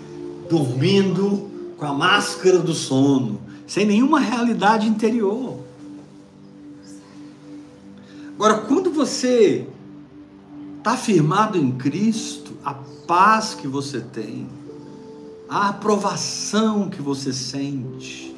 [0.49, 5.59] dormindo com a máscara do sono, sem nenhuma realidade interior.
[8.35, 9.67] Agora, quando você
[10.77, 14.47] está firmado em Cristo, a paz que você tem,
[15.47, 18.34] a aprovação que você sente,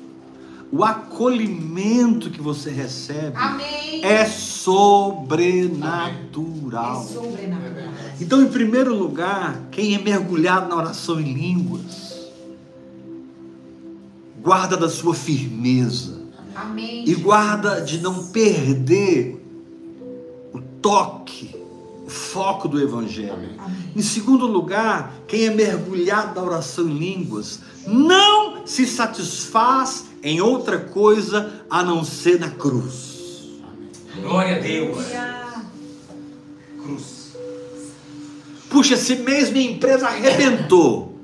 [0.72, 4.04] o acolhimento que você recebe Amém.
[4.04, 7.02] é sobrenatural.
[7.02, 7.88] É sobrenatural.
[8.20, 12.18] Então, em primeiro lugar, quem é mergulhado na oração em línguas,
[14.42, 16.22] guarda da sua firmeza
[16.56, 17.04] Amém.
[17.08, 19.42] e guarda de não perder
[20.54, 21.56] o toque,
[22.06, 23.52] o foco do evangelho.
[23.58, 23.78] Amém.
[23.96, 30.80] Em segundo lugar, quem é mergulhado na oração em línguas não se satisfaz em outra
[30.80, 33.18] coisa a não ser na cruz.
[34.22, 35.06] Glória a Deus.
[36.82, 37.36] Cruz.
[38.70, 41.18] Puxa, esse mês minha empresa arrebentou.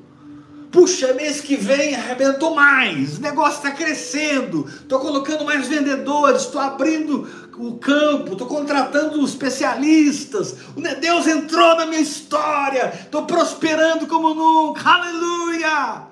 [0.71, 3.19] Puxa, mês que vem arrebentou mais.
[3.19, 4.65] O negócio está crescendo.
[4.67, 6.43] Estou colocando mais vendedores.
[6.43, 7.27] Estou abrindo
[7.58, 8.32] o campo.
[8.32, 10.56] Estou contratando especialistas.
[10.99, 12.91] Deus entrou na minha história.
[13.03, 14.89] Estou prosperando como nunca.
[14.89, 16.08] Aleluia!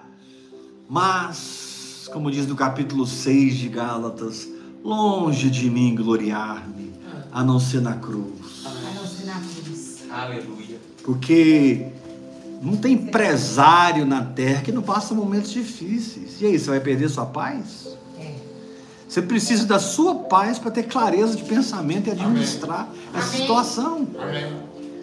[0.87, 1.60] Mas,
[2.11, 4.47] como diz no capítulo 6 de Gálatas,
[4.83, 6.93] longe de mim gloriar-me,
[7.31, 8.65] a não ser na cruz.
[8.65, 9.97] A não ser na cruz.
[10.09, 10.79] Aleluia.
[11.03, 11.87] Porque
[12.61, 16.41] não tem empresário na terra que não passa momentos difíceis.
[16.41, 17.97] E aí, você vai perder sua paz?
[18.19, 18.33] É.
[19.07, 23.41] Você precisa da sua paz para ter clareza de pensamento e administrar essa Amém.
[23.41, 24.07] situação.
[24.19, 24.53] Amém.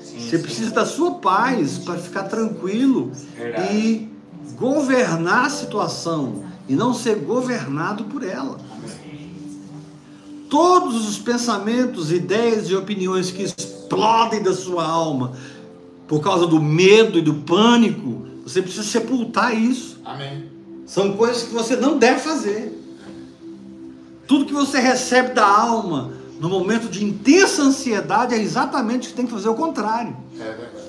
[0.02, 0.42] Sim, Você sim.
[0.42, 3.76] precisa da sua paz para ficar tranquilo Verdade.
[3.76, 4.08] e
[4.56, 8.58] governar a situação e não ser governado por ela.
[10.48, 15.32] todos os pensamentos, ideias e opiniões que explodem da sua alma
[16.06, 20.00] por causa do medo e do pânico, você precisa sepultar isso.
[20.04, 20.46] Amém.
[20.86, 22.74] São coisas que você não deve fazer.
[24.26, 29.16] Tudo que você recebe da alma no momento de intensa ansiedade é exatamente o que
[29.16, 30.16] tem que fazer o contrário.
[30.34, 30.87] É verdade.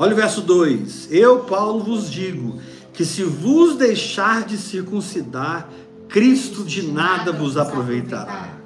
[0.00, 2.60] Olha o verso 2: Eu, Paulo, vos digo
[2.92, 5.68] que se vos deixar de circuncidar,
[6.08, 8.56] Cristo de nada vos aproveitará.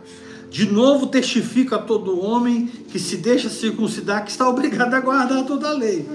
[0.50, 5.46] De novo testifico a todo homem que se deixa circuncidar que está obrigado a guardar
[5.46, 6.06] toda a lei.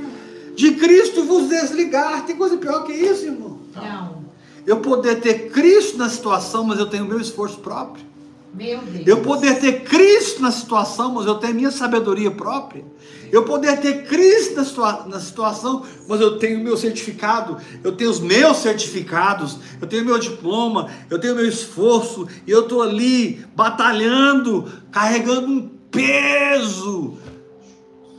[0.55, 2.23] De Cristo vos desligar.
[2.23, 3.57] Tem coisa pior que isso, irmão.
[3.75, 4.27] Não.
[4.67, 8.05] Eu poder ter Cristo na situação, mas eu tenho meu esforço próprio.
[8.53, 9.07] Meu Deus.
[9.07, 12.83] Eu poder ter Cristo na situação, mas eu tenho minha sabedoria própria.
[13.31, 18.09] Eu poder ter Cristo na, situa na situação, mas eu tenho meu certificado, eu tenho
[18.09, 23.45] os meus certificados, eu tenho meu diploma, eu tenho meu esforço, e eu estou ali
[23.55, 27.17] batalhando, carregando um peso.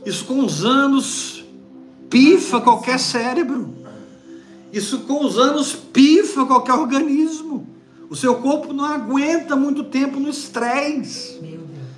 [0.05, 1.43] Isso com os anos
[2.09, 3.73] pifa qualquer cérebro.
[4.71, 7.67] Isso com os anos pifa qualquer organismo.
[8.09, 11.39] O seu corpo não aguenta muito tempo no estresse.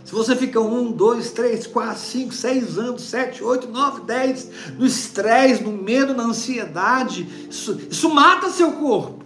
[0.04, 4.86] Se você fica um, dois, três, quatro, cinco, seis anos, sete, oito, nove, dez, no
[4.86, 9.24] estresse, no medo, na ansiedade, isso, isso mata seu corpo.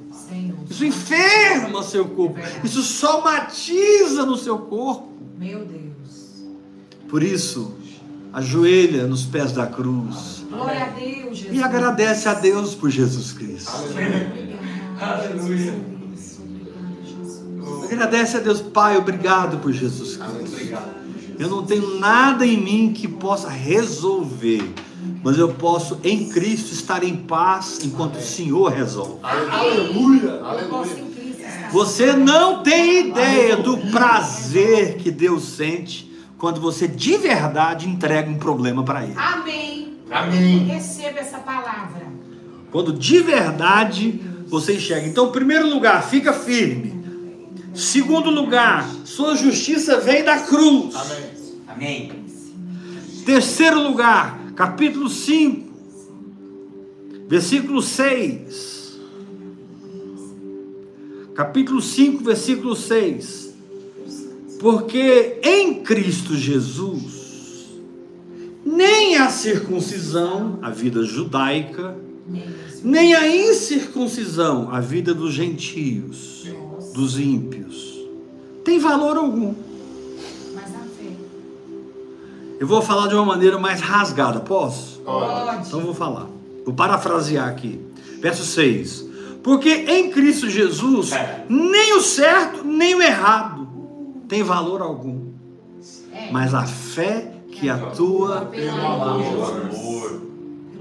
[0.69, 2.39] Isso enferma seu corpo.
[2.63, 5.09] Isso somatiza no seu corpo.
[5.39, 6.45] Meu Deus.
[7.07, 7.73] Por isso,
[8.31, 11.57] ajoelha nos pés da cruz Glória a Deus, Jesus.
[11.57, 13.71] e agradece a Deus por Jesus Cristo.
[14.99, 15.71] Aleluia.
[15.71, 15.94] Jesus.
[17.85, 20.77] Agradece a Deus, Pai, obrigado por Jesus Cristo.
[21.37, 24.63] Eu não tenho nada em mim que possa resolver,
[25.23, 29.19] mas eu posso em Cristo estar em paz enquanto o Senhor resolve.
[29.21, 30.41] Aleluia.
[30.41, 31.05] Aleluia.
[31.71, 38.37] Você não tem ideia do prazer que Deus sente quando você de verdade entrega um
[38.37, 39.13] problema para Ele.
[39.17, 39.97] Amém.
[40.09, 40.59] Amém.
[40.65, 42.05] Receba essa palavra.
[42.71, 45.07] Quando de verdade você enxerga.
[45.07, 46.94] Então, em primeiro lugar, fica firme.
[47.75, 50.95] Segundo lugar, sua justiça vem da cruz.
[50.95, 51.25] Amém.
[51.67, 52.11] Amém.
[53.25, 55.69] Terceiro lugar, capítulo 5,
[57.27, 58.97] versículo 6.
[61.35, 63.53] Capítulo 5, versículo 6.
[64.57, 67.75] Porque em Cristo Jesus,
[68.65, 71.97] nem a circuncisão, a vida judaica,
[72.81, 76.47] nem a incircuncisão, a vida dos gentios,
[76.95, 77.93] dos ímpios,
[78.63, 79.53] tem valor algum.
[80.53, 81.11] Mas a fé.
[82.59, 84.99] Eu vou falar de uma maneira mais rasgada, posso?
[85.01, 85.67] Pode.
[85.67, 86.27] Então eu vou falar.
[86.65, 87.79] Vou parafrasear aqui.
[88.21, 89.05] Verso 6.
[89.43, 91.45] Porque em Cristo Jesus, É.
[91.47, 93.67] nem o certo, nem o errado
[94.27, 95.27] tem valor algum.
[96.11, 96.31] É.
[96.31, 100.21] Mas a fé que atua Pelo amor.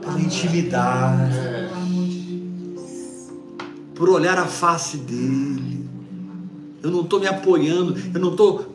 [0.00, 2.20] pela intimidade, Pelo amor de
[2.74, 3.32] Deus.
[3.94, 5.73] por olhar a face dele.
[6.84, 8.74] Eu não estou me apoiando, eu não estou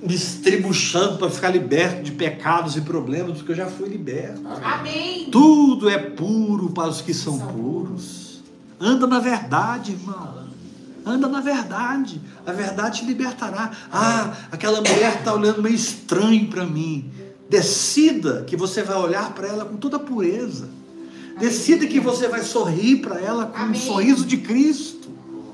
[0.00, 4.42] me estribuchando para ficar liberto de pecados e problemas, porque eu já fui liberto.
[4.62, 5.28] Amém.
[5.30, 8.44] Tudo é puro para os que são puros.
[8.80, 10.46] Anda na verdade, irmão.
[11.04, 12.20] Anda na verdade.
[12.46, 13.72] A verdade te libertará.
[13.90, 17.10] Ah, aquela mulher está olhando meio estranho para mim.
[17.50, 20.68] Decida que você vai olhar para ela com toda pureza.
[21.40, 23.80] Decida que você vai sorrir para ela com Amém.
[23.80, 25.08] um sorriso de Cristo.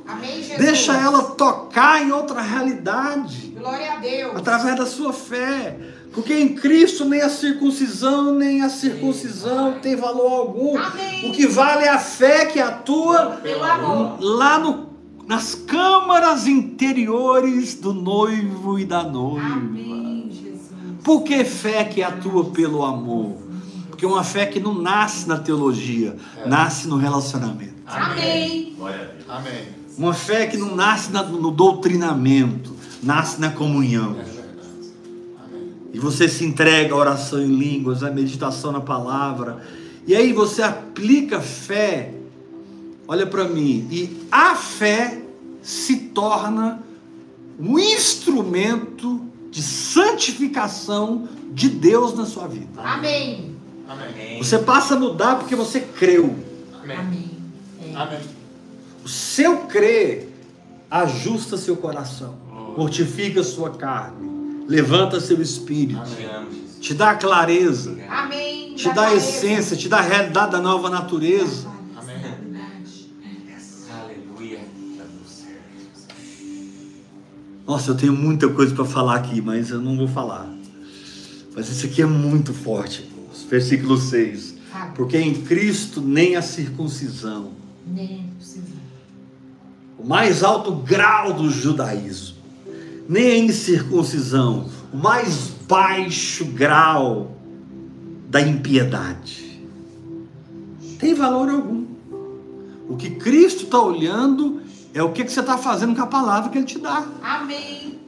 [0.07, 0.59] Amém, Jesus.
[0.59, 4.37] Deixa ela tocar em outra realidade Glória a Deus.
[4.37, 5.79] através da sua fé.
[6.12, 10.79] Porque em Cristo nem a circuncisão, nem a circuncisão tem valor algum.
[10.79, 11.29] Amém.
[11.29, 14.17] O que vale é a fé que atua Pelo amor.
[14.21, 14.90] lá no,
[15.27, 19.45] nas câmaras interiores do noivo e da noiva.
[19.45, 20.71] Amém, Jesus.
[21.03, 23.38] Por que fé que atua pelo amor?
[23.88, 27.75] Porque é uma fé que não nasce na teologia, nasce no relacionamento.
[27.87, 28.75] Amém.
[28.77, 29.25] Glória a Deus.
[29.29, 29.84] Amém.
[29.97, 34.17] Uma fé que não nasce na- no doutrinamento, nasce na comunhão.
[34.19, 34.35] É.
[35.93, 39.63] E você se entrega à oração em línguas, à meditação na palavra.
[40.07, 42.13] E aí você aplica fé.
[43.07, 43.87] Olha para mim.
[43.90, 45.23] E a fé
[45.63, 46.83] se torna
[47.61, 49.21] um instrumento
[49.51, 52.67] de santificação de Deus na sua vida.
[52.83, 53.55] Amém.
[53.88, 54.09] Amém.
[54.09, 54.38] Amém.
[54.42, 56.35] Você passa a mudar porque você creu.
[56.83, 56.97] Amém.
[56.97, 57.31] Amém.
[57.81, 57.95] É.
[57.95, 58.19] Amém.
[59.05, 60.29] O seu crer
[60.90, 62.35] ajusta seu coração,
[62.77, 66.00] mortifica sua carne, levanta seu espírito,
[66.81, 67.96] Te dá clareza.
[68.09, 68.75] Amém.
[68.75, 71.67] te dá a essência, te dá a realidade da nova natureza.
[77.67, 80.46] Nossa, eu tenho muita coisa para falar aqui, mas eu não vou falar.
[81.55, 83.46] Mas isso aqui é muito forte, irmãos.
[83.48, 84.55] Versículo 6.
[84.71, 84.90] Fala.
[84.92, 87.52] Porque em Cristo nem a circuncisão,
[87.87, 88.34] Nem.
[90.05, 92.37] O mais alto grau do judaísmo,
[93.09, 97.35] nem a incircuncisão, o mais baixo grau
[98.29, 99.63] da impiedade,
[100.98, 101.87] tem valor algum.
[102.87, 104.61] O que Cristo está olhando
[104.92, 107.07] é o que, que você está fazendo com a palavra que Ele te dá.
[107.23, 107.98] Amém.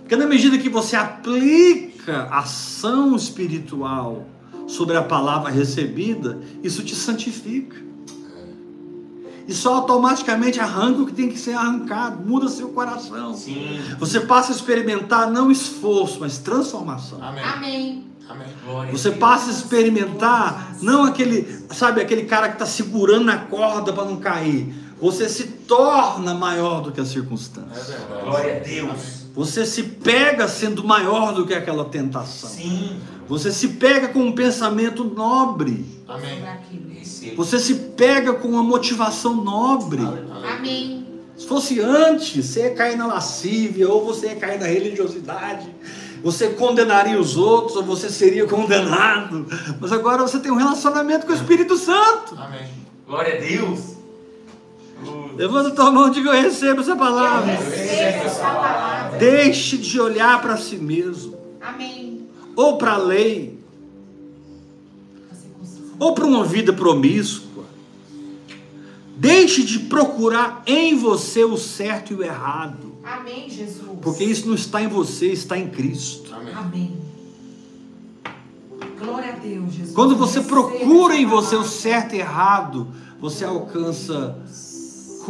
[0.00, 4.26] Porque na medida que você aplica ação espiritual
[4.66, 7.87] sobre a palavra recebida, isso te santifica.
[9.48, 13.34] Isso automaticamente arranca o que tem que ser arrancado, muda seu coração.
[13.34, 13.80] Sim.
[13.98, 17.18] Você passa a experimentar não esforço, mas transformação.
[17.22, 18.04] Amém.
[18.28, 18.52] Amém.
[18.92, 23.90] Você a passa a experimentar não aquele, sabe, aquele cara que está segurando na corda
[23.90, 24.74] para não cair.
[25.00, 27.96] Você se torna maior do que a É circunstância.
[27.96, 28.24] verdade.
[28.24, 29.17] Glória a Deus.
[29.38, 32.50] Você se pega sendo maior do que aquela tentação.
[32.50, 32.98] Sim.
[33.28, 35.86] Você se pega com um pensamento nobre.
[36.08, 36.42] Amém.
[37.36, 40.02] Você se pega com uma motivação nobre.
[40.42, 41.06] Amém.
[41.36, 45.72] Se fosse antes, você ia cair na lascívia, ou você ia cair na religiosidade,
[46.20, 49.46] você condenaria os outros, ou você seria condenado.
[49.80, 52.34] Mas agora você tem um relacionamento com o Espírito Santo.
[52.36, 52.66] Amém.
[53.06, 53.97] Glória a Deus.
[55.36, 57.54] Levanta tua mão e diga: Eu recebo essa Eu palavra.
[57.54, 59.18] recebo essa palavra.
[59.18, 62.26] Deixe de olhar para si mesmo, Amém.
[62.56, 63.58] ou para a lei,
[65.98, 67.64] ou para uma vida promíscua.
[69.16, 73.98] Deixe de procurar em você o certo e o errado, Amém, Jesus.
[74.00, 76.32] porque isso não está em você, está em Cristo.
[76.34, 76.54] Amém.
[76.54, 76.98] Amém.
[78.98, 79.94] Glória a Deus, Jesus.
[79.94, 82.88] Quando você procura em você o certo e errado,
[83.20, 84.38] você alcança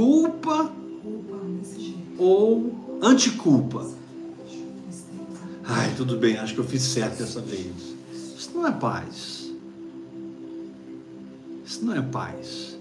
[0.02, 0.70] culpa
[1.02, 1.98] Culpa desse jeito.
[2.22, 2.72] ou
[3.02, 3.84] anticulpa.
[5.64, 7.72] Ai, tudo bem, acho que eu fiz certo dessa vez.
[8.38, 9.50] Isso não é paz.
[11.66, 12.78] Isso não é paz.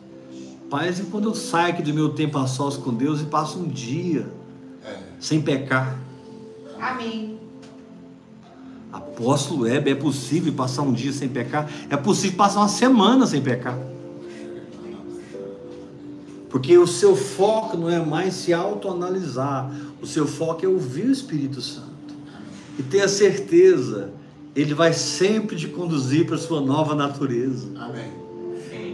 [0.70, 3.58] Paz é quando eu saio aqui do meu tempo a sós com Deus e passo
[3.60, 4.30] um dia
[4.86, 4.98] É.
[5.20, 5.98] sem pecar.
[6.80, 7.40] Amém.
[8.94, 11.68] Apóstolo Weber, é possível passar um dia sem pecar?
[11.90, 13.78] É possível passar uma semana sem pecar.
[16.50, 19.70] Porque o seu foco não é mais se autoanalisar,
[20.02, 21.88] o seu foco é ouvir o Espírito Santo.
[22.80, 24.12] E ter a certeza,
[24.56, 27.68] ele vai sempre te conduzir para a sua nova natureza.
[27.76, 28.28] Amém.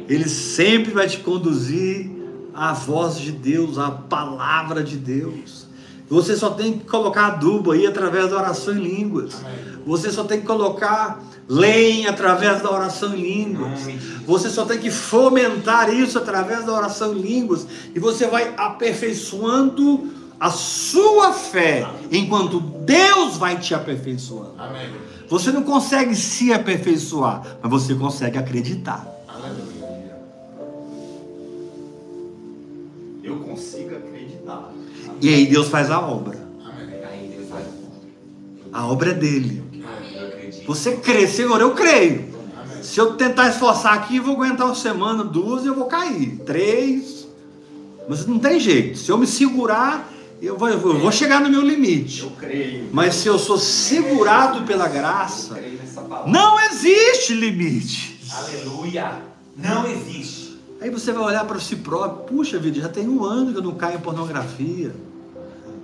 [0.09, 2.11] Ele sempre vai te conduzir
[2.53, 5.62] à voz de Deus, à palavra de Deus.
[6.09, 9.35] Você só tem que colocar adubo aí através da oração em línguas.
[9.85, 13.81] Você só tem que colocar lenha através da oração em línguas.
[14.25, 17.65] Você só tem que fomentar isso através da oração em línguas.
[17.93, 24.55] E você vai aperfeiçoando a sua fé, enquanto Deus vai te aperfeiçoando.
[25.29, 29.07] Você não consegue se aperfeiçoar, mas você consegue acreditar.
[35.23, 36.37] E aí Deus faz a obra.
[38.73, 39.63] A obra é dele.
[40.21, 40.67] Acredito.
[40.67, 42.25] Você crê, Senhor, eu creio.
[42.81, 46.41] Se eu tentar esforçar aqui, eu vou aguentar uma semana, duas, eu vou cair.
[46.45, 47.25] Três.
[48.09, 48.97] Mas não tem jeito.
[48.97, 50.11] Se eu me segurar,
[50.41, 52.23] eu vou, eu vou chegar no meu limite.
[52.23, 52.89] Eu creio.
[52.91, 55.57] Mas se eu sou segurado pela graça,
[56.27, 58.19] não existe limite.
[58.29, 59.19] Aleluia.
[59.55, 60.59] Não existe.
[60.81, 63.63] Aí você vai olhar para si próprio, puxa vida, já tem um ano que eu
[63.63, 64.93] não caio em pornografia.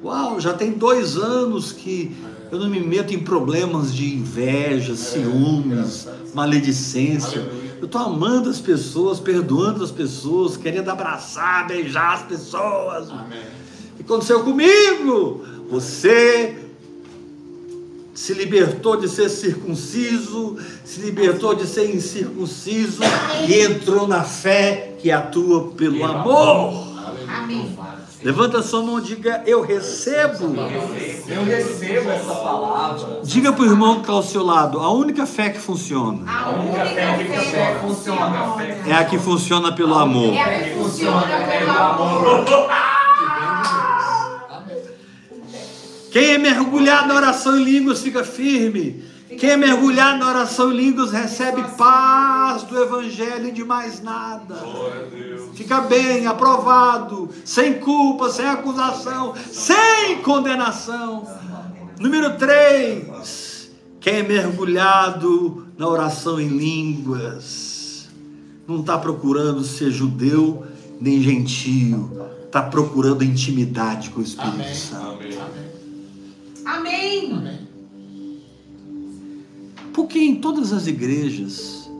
[0.03, 2.15] Uau, já tem dois anos que
[2.51, 7.41] eu não me meto em problemas de inveja, ciúmes, maledicência.
[7.41, 7.69] Aleluia.
[7.79, 13.09] Eu estou amando as pessoas, perdoando as pessoas, querendo abraçar, beijar as pessoas.
[13.09, 13.39] Amém.
[13.93, 15.45] O que aconteceu comigo?
[15.69, 16.57] Você
[18.13, 23.01] se libertou de ser circunciso, se libertou de ser incircunciso
[23.47, 26.87] e entrou na fé que atua pelo Pelo amor.
[27.27, 27.77] Amém.
[28.21, 30.53] Levanta sua mão e diga: Eu recebo.
[31.27, 33.21] Eu recebo essa palavra.
[33.23, 36.85] Diga para o irmão que está ao seu lado: a única fé que A única
[36.85, 38.55] fé funciona.
[38.85, 40.33] é a que funciona pelo amor.
[40.33, 42.45] É a que funciona pelo amor.
[46.11, 49.03] Quem é mergulhado na oração em línguas fica firme.
[49.37, 54.55] Quem é mergulhado na oração em línguas recebe paz do Evangelho e de mais nada.
[55.53, 61.27] Fica bem, aprovado, sem culpa, sem acusação, sem condenação.
[61.99, 63.69] Número 3.
[63.99, 68.09] Quem é mergulhado na oração em línguas
[68.67, 70.65] não está procurando ser judeu
[70.99, 74.75] nem gentio, está procurando intimidade com o Espírito Amém.
[74.75, 75.19] Santo.
[76.65, 77.31] Amém.
[77.33, 77.68] Amém.
[79.99, 81.91] Porque em todas as igrejas,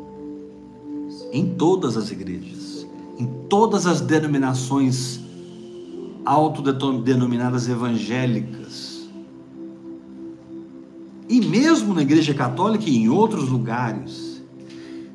[1.34, 2.88] em todas as igrejas,
[3.20, 5.20] em todas as denominações
[6.24, 9.10] autodenominadas evangélicas,
[11.28, 14.42] e mesmo na igreja católica e em outros lugares,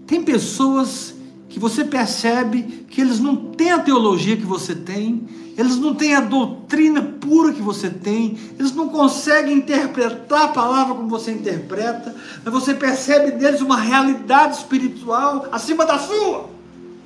[0.06, 1.14] tem pessoas
[1.48, 5.26] que você percebe que eles não têm a teologia que você tem,
[5.56, 10.94] eles não têm a doutrina pura que você tem, eles não conseguem interpretar a palavra
[10.94, 16.50] como você interpreta, mas você percebe neles uma realidade espiritual acima da sua.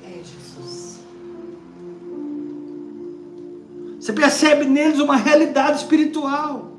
[0.03, 0.99] É, Jesus.
[3.99, 6.71] Você percebe neles uma realidade espiritual.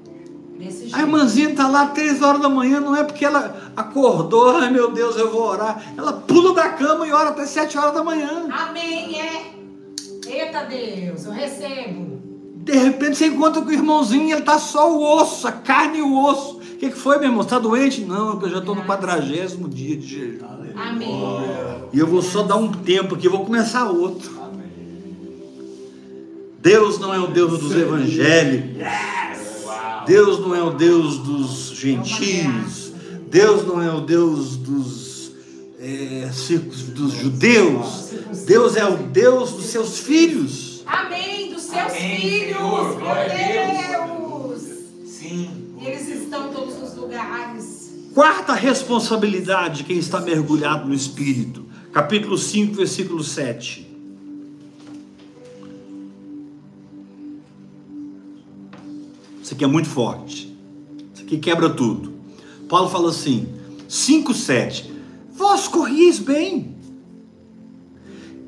[0.59, 0.91] Desse.
[0.93, 4.91] A irmãzinha está lá três horas da manhã, não é porque ela acordou, ai meu
[4.91, 5.83] Deus, eu vou orar.
[5.97, 8.49] Ela pula da cama e ora até sete horas da manhã.
[8.51, 9.60] Amém, é.
[10.31, 12.21] Eita Deus, eu recebo.
[12.57, 16.03] De repente você encontra com o irmãozinho, ele tá só o osso, a carne e
[16.03, 16.59] o osso.
[16.59, 17.43] O que, que foi, meu irmão?
[17.43, 18.03] Você tá doente?
[18.03, 20.47] Não, eu já estou no quadragésimo dia de jejum.
[20.77, 21.21] Amém.
[21.93, 24.31] E eu vou só dar um tempo aqui, eu vou começar outro.
[26.61, 28.83] Deus não é o Deus dos evangélicos.
[30.07, 32.93] Deus não é o Deus dos gentios.
[33.31, 35.33] Deus não é o Deus dos,
[35.79, 36.29] é,
[36.95, 38.10] dos judeus.
[38.39, 40.83] Deus é o Deus dos seus filhos.
[40.87, 42.57] Amém dos seus Amém, filhos.
[42.57, 42.99] Senhor.
[42.99, 44.63] Glória a Meu Deus.
[45.07, 45.75] Sim.
[45.81, 47.91] E eles estão em todos os lugares.
[48.15, 51.65] Quarta responsabilidade de quem está mergulhado no Espírito.
[51.93, 53.89] Capítulo 5, versículo 7.
[59.43, 60.57] Isso aqui é muito forte.
[61.15, 62.13] Isso aqui quebra tudo.
[62.69, 63.49] Paulo fala assim:
[63.89, 64.93] 5, 7.
[65.33, 66.77] Vós corrieis bem.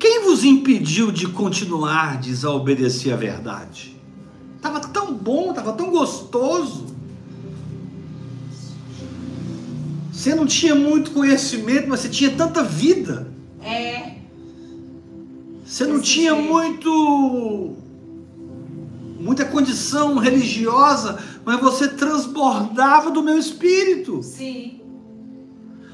[0.03, 3.95] Quem vos impediu de continuardes a obedecer à verdade?
[4.57, 6.87] Estava tão bom, estava tão gostoso.
[10.11, 13.31] Você não tinha muito conhecimento, mas você tinha tanta vida.
[13.61, 14.15] É.
[15.65, 16.49] Você não Desse tinha jeito.
[16.51, 17.75] muito
[19.21, 24.21] muita condição religiosa, mas você transbordava do meu espírito.
[24.21, 24.81] Sim.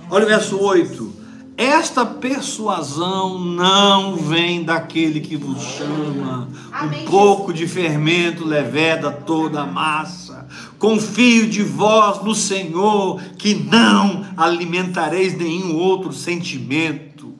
[0.10, 1.18] Olha o verso 8.
[1.60, 6.47] Esta persuasão não vem daquele que vos chama.
[6.82, 10.47] Um pouco de fermento leveda toda a massa.
[10.80, 17.34] Confio de vós no Senhor, que não alimentareis nenhum outro sentimento.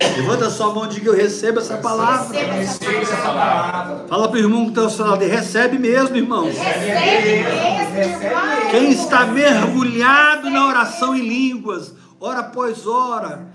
[0.00, 2.38] Levanta sua mão e diga: Eu recebo essa palavra.
[2.38, 4.06] Receba essa Receba essa palavra.
[4.08, 6.46] Fala para o irmão que está ao seu lado: Recebe mesmo, irmão.
[6.46, 8.70] Recebe mesmo, irmão.
[8.70, 13.46] Quem está mergulhado na oração em línguas, hora após hora.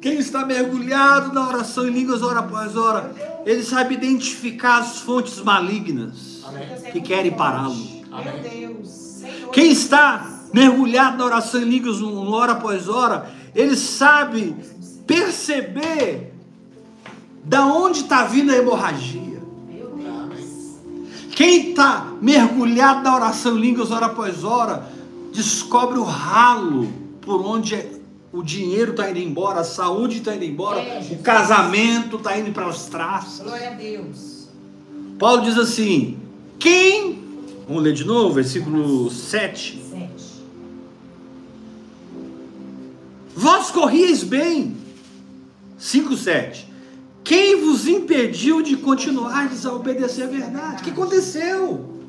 [0.00, 3.14] Quem está mergulhado na oração em línguas, hora após hora,
[3.46, 6.44] ele sabe identificar as fontes malignas
[6.92, 7.76] que querem pará-lo.
[9.52, 14.54] Quem está mergulhado na oração em línguas, hora após hora, ele sabe
[15.06, 16.34] perceber
[17.42, 19.42] da onde está vindo a hemorragia.
[21.34, 24.86] Quem está mergulhado na oração em línguas hora após hora,
[25.32, 27.74] descobre o ralo por onde
[28.32, 32.52] o dinheiro está indo embora, a saúde está indo embora, É, o casamento está indo
[32.52, 33.46] para as traças.
[33.46, 34.48] Glória a Deus.
[35.18, 36.18] Paulo diz assim:
[36.58, 37.18] quem,
[37.66, 39.82] vamos ler de novo, versículo 7.
[39.90, 40.44] Sete.
[43.36, 44.76] Vós corrieis bem.
[45.78, 46.68] 5, 7.
[47.22, 50.82] Quem vos impediu de continuardes a obedecer a verdade?
[50.82, 52.03] O que aconteceu?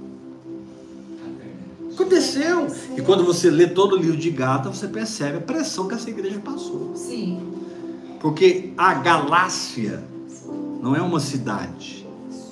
[1.96, 2.68] Aconteceu.
[2.98, 6.10] E quando você lê todo o livro de Gata, você percebe a pressão que essa
[6.10, 6.94] igreja passou.
[6.96, 7.40] Sim.
[8.20, 10.04] Porque a Galácia
[10.82, 12.06] não é uma cidade,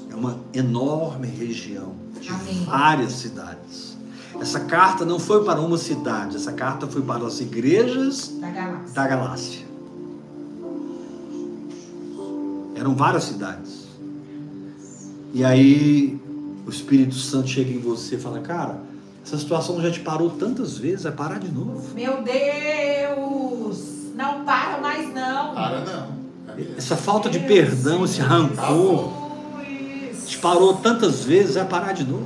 [0.09, 2.63] é uma enorme região de Amém.
[2.65, 3.97] várias cidades.
[4.39, 8.93] Essa carta não foi para uma cidade, essa carta foi para as igrejas Da galáxia.
[8.93, 9.65] da Galácia.
[12.75, 13.83] Eram várias cidades.
[15.33, 16.19] E aí
[16.65, 18.81] o Espírito Santo chega em você e fala: Cara,
[19.25, 21.81] essa situação já te parou tantas vezes, vai parar de novo.
[21.95, 23.79] Meu Deus.
[24.15, 25.55] Não para mais não.
[25.55, 26.23] Para não.
[26.77, 29.11] Essa falta de perdão, esse rancor,
[30.25, 32.25] te parou tantas vezes, vai parar de novo.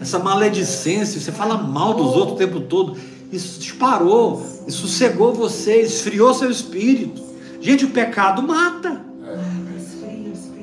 [0.00, 2.96] Essa maledicência, você fala mal dos outros o tempo todo,
[3.30, 7.22] isso te parou, isso cegou você, esfriou seu espírito.
[7.60, 9.04] Gente, o pecado mata.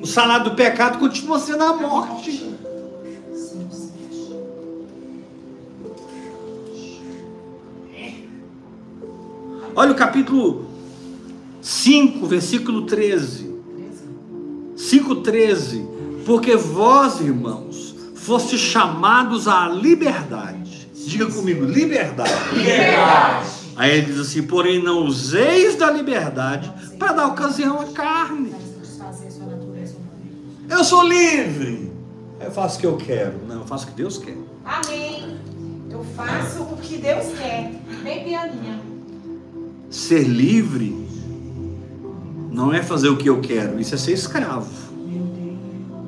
[0.02, 2.49] O salário do pecado continua sendo a morte.
[9.76, 10.68] Olha o capítulo
[11.62, 13.50] 5, versículo 13.
[14.76, 16.24] 5,13.
[16.26, 20.90] Porque vós, irmãos, foste chamados à liberdade.
[20.94, 22.32] Diga comigo, liberdade.
[22.54, 23.50] Liberdade.
[23.76, 28.54] Aí ele diz assim: porém, não useis da liberdade para dar ocasião à carne.
[30.70, 31.92] Eu sou livre.
[32.40, 33.40] Eu faço o que eu quero.
[33.48, 34.38] Não, eu faço o que Deus quer.
[34.64, 35.38] Amém.
[35.90, 37.72] Eu faço o que Deus quer.
[38.04, 38.89] Bem pianinha.
[39.90, 40.96] Ser livre
[42.52, 44.70] não é fazer o que eu quero, isso é ser escravo.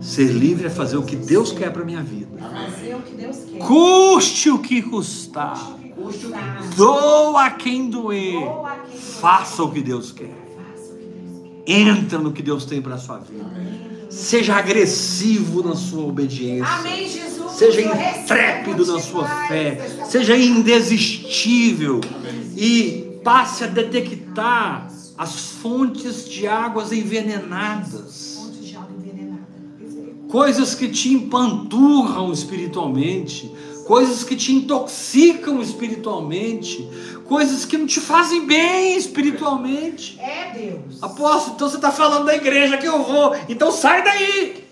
[0.02, 2.38] Ser livre é fazer o que Deus quer para minha vida.
[2.38, 3.60] Fazer o que Deus quer.
[3.60, 5.78] Custe o que custar.
[6.76, 8.44] Doa a quem doer.
[9.20, 10.36] Faça o que Deus quer.
[11.66, 13.46] Entra no que Deus tem para sua vida.
[14.10, 16.66] Seja agressivo na sua obediência.
[16.66, 17.52] Amém, Jesus.
[17.54, 19.90] Seja intrépido na sua fé.
[20.10, 22.02] Seja indesistível.
[22.58, 28.40] E passe a detectar as fontes de águas envenenadas.
[30.30, 33.52] Coisas que te empanturram espiritualmente.
[33.86, 36.90] Coisas que te intoxicam espiritualmente.
[37.26, 40.18] Coisas que não te fazem bem espiritualmente.
[40.20, 41.04] É Deus.
[41.04, 43.36] Apóstolo, então você está falando da igreja que eu vou.
[43.50, 44.66] Então sai daí.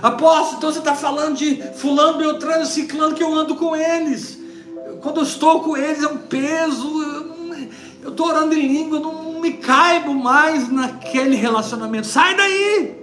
[0.00, 4.41] Apóstolo, então você está falando de fulano, beltrano, ciclano que eu ando com eles.
[5.02, 7.02] Quando eu estou com eles é um peso.
[8.02, 12.06] Eu estou orando em língua, eu não me caibo mais naquele relacionamento.
[12.06, 12.96] Sai daí.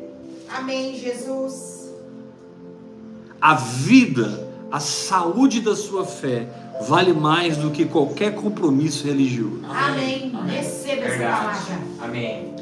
[0.50, 1.90] Amém, Jesus.
[3.40, 6.48] A vida, a saúde da sua fé
[6.82, 9.62] vale mais do que qualquer compromisso religioso.
[9.70, 10.34] Amém.
[10.48, 11.80] Receba essa palavra.
[12.02, 12.54] Amém.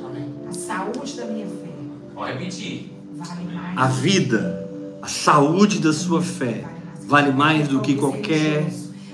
[0.50, 1.68] A saúde da minha fé
[2.14, 2.92] Pode repetir.
[3.14, 3.78] vale mais.
[3.78, 4.70] A vida,
[5.02, 6.66] a saúde da sua fé
[7.02, 8.68] vale mais do que qualquer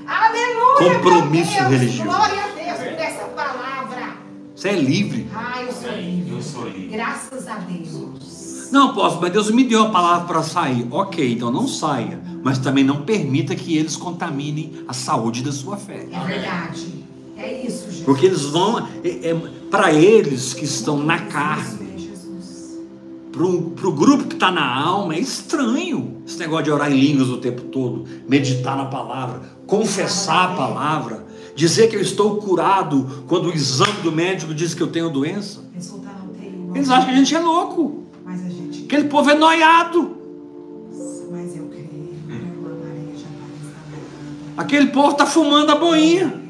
[0.06, 1.70] Aleluia, compromisso Deus.
[1.70, 2.04] religioso.
[2.04, 4.18] Glória a Deus por essa palavra.
[4.56, 5.28] Você é livre.
[5.34, 6.32] Ah, eu sou livre.
[6.32, 6.88] Eu sou livre.
[6.88, 8.72] Graças a Deus.
[8.72, 10.88] Não posso, mas Deus me deu a palavra para sair.
[10.90, 12.20] Ok, então não saia.
[12.44, 16.08] Mas também não permita que eles contaminem a saúde da sua fé.
[16.12, 17.04] É verdade.
[17.38, 18.04] É isso, Jesus.
[18.04, 18.88] Porque eles vão.
[19.04, 19.36] É,
[19.70, 21.84] para eles que estão na carne,
[23.32, 27.30] para o grupo que está na alma, é estranho esse negócio de orar em línguas
[27.30, 33.50] o tempo todo, meditar na palavra, confessar a palavra, dizer que eu estou curado quando
[33.50, 35.62] o exame do médico diz que eu tenho doença.
[36.04, 36.16] Tá
[36.76, 38.04] Eles acham que a gente é louco.
[38.28, 38.86] Gente.
[38.86, 40.18] Aquele povo é noiado.
[41.32, 42.16] Mas eu creio.
[43.16, 46.42] Já está Aquele povo está fumando a boinha.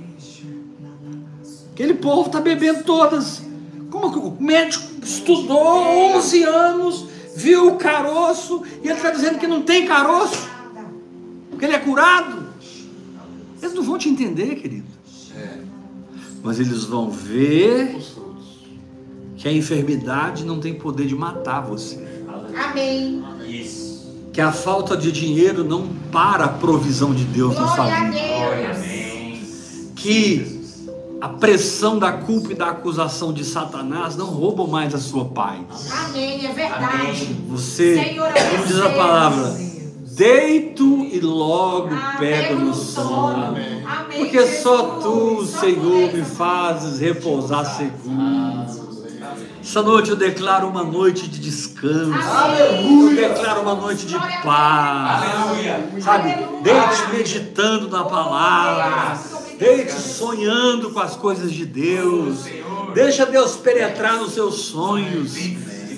[1.73, 3.41] Aquele povo está bebendo todas.
[3.89, 7.05] Como que o médico estudou 11 anos,
[7.35, 10.47] viu o caroço e ele está dizendo que não tem caroço,
[11.49, 12.42] porque ele é curado?
[13.63, 14.87] Eles não vão te entender, querido.
[16.43, 17.97] Mas eles vão ver
[19.37, 21.97] que a enfermidade não tem poder de matar você.
[22.55, 23.23] Amém.
[24.33, 28.73] Que a falta de dinheiro não para a provisão de Deus na sua Glória a
[28.73, 28.73] vida.
[28.73, 29.91] Deus.
[29.95, 30.61] Que
[31.21, 35.89] a pressão da culpa e da acusação de Satanás não roubam mais a sua paz.
[35.89, 36.45] Amém.
[36.45, 37.33] É verdade.
[37.47, 39.72] Você, Senhor, eu como diz a palavra, Deus.
[40.15, 41.89] Deito e logo
[42.19, 43.55] pego no sono.
[44.15, 48.93] Porque só tu, Senhor, me fazes repousar seguro.
[49.61, 52.13] Essa noite eu declaro uma noite de descanso.
[52.13, 53.21] Aleluia.
[53.21, 55.23] Eu declaro uma noite de paz.
[55.23, 55.89] Aleluia.
[56.01, 56.35] Sabe?
[56.61, 59.17] Deite meditando na palavra.
[59.57, 62.45] Deite sonhando com as coisas de Deus.
[62.93, 65.33] Deixa Deus penetrar nos seus sonhos.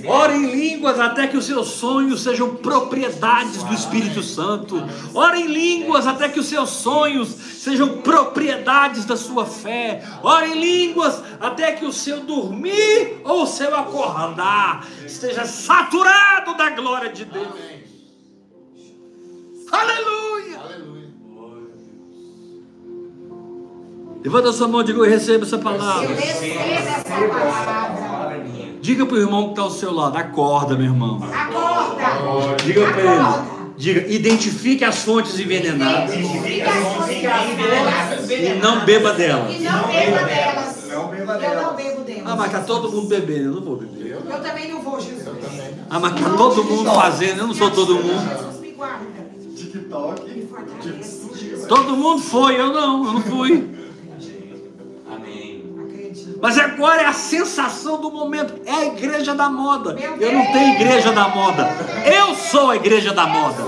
[0.08, 4.84] Ore em línguas até que os seus sonhos sejam propriedades do Espírito Santo.
[5.14, 10.04] Ore em línguas até que os seus sonhos sejam propriedades da sua fé.
[10.22, 16.70] Ore em línguas até que o seu dormir ou o seu acordar esteja saturado da
[16.72, 17.48] glória de Deus.
[19.72, 20.60] Aleluia!
[24.24, 26.08] Levanta a sua mão e diga: Eu recebo essa Eu palavra.
[26.08, 28.05] recebo essa palavra.
[28.86, 31.20] Diga para o irmão que está ao seu lado: Acorda, meu irmão.
[31.24, 32.56] Acorda.
[32.64, 33.56] Diga para ele.
[33.78, 38.30] Diga, identifique as fontes envenenadas Identifica as fontes envenenadas.
[38.30, 39.56] e não beba delas.
[39.56, 40.76] E não beba delas.
[40.88, 41.66] Não beba Eu delas.
[41.66, 42.24] não bebo delas.
[42.26, 44.12] Ah, mas está todo mundo bebendo, eu não vou beber.
[44.24, 45.28] Eu também não vou, Jesus.
[45.90, 48.30] Ah, mas está todo mundo fazendo, eu não sou todo mundo.
[48.30, 49.06] Jesus me guarda.
[49.58, 50.30] TikTok.
[50.30, 51.66] Me fortalece, Jesus.
[51.68, 53.75] Todo mundo foi, eu não, eu não fui.
[56.42, 59.96] Mas agora é a sensação do momento, é a igreja da moda.
[60.20, 61.70] Eu não tenho igreja da moda,
[62.06, 63.64] eu sou a igreja da moda.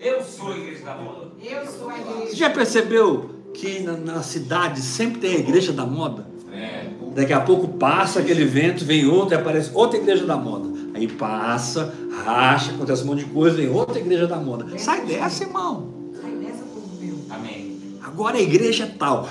[0.00, 1.28] Eu sou a igreja da moda.
[1.42, 2.36] Eu sou a Você igreja.
[2.36, 6.26] já percebeu que na, na cidade sempre tem a igreja da moda?
[6.52, 6.86] É.
[7.14, 10.68] Daqui a pouco passa aquele vento, vem outro e aparece outra igreja da moda.
[10.94, 11.92] Aí passa,
[12.24, 14.66] racha, acontece um monte de coisa, vem outra igreja da moda.
[14.78, 15.88] Sai dessa, irmão.
[16.20, 17.18] Sai dessa, povo meu.
[17.30, 17.76] Amém.
[18.02, 19.28] Agora a igreja é tal.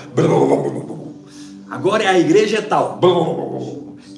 [1.70, 2.98] Agora a igreja é tal.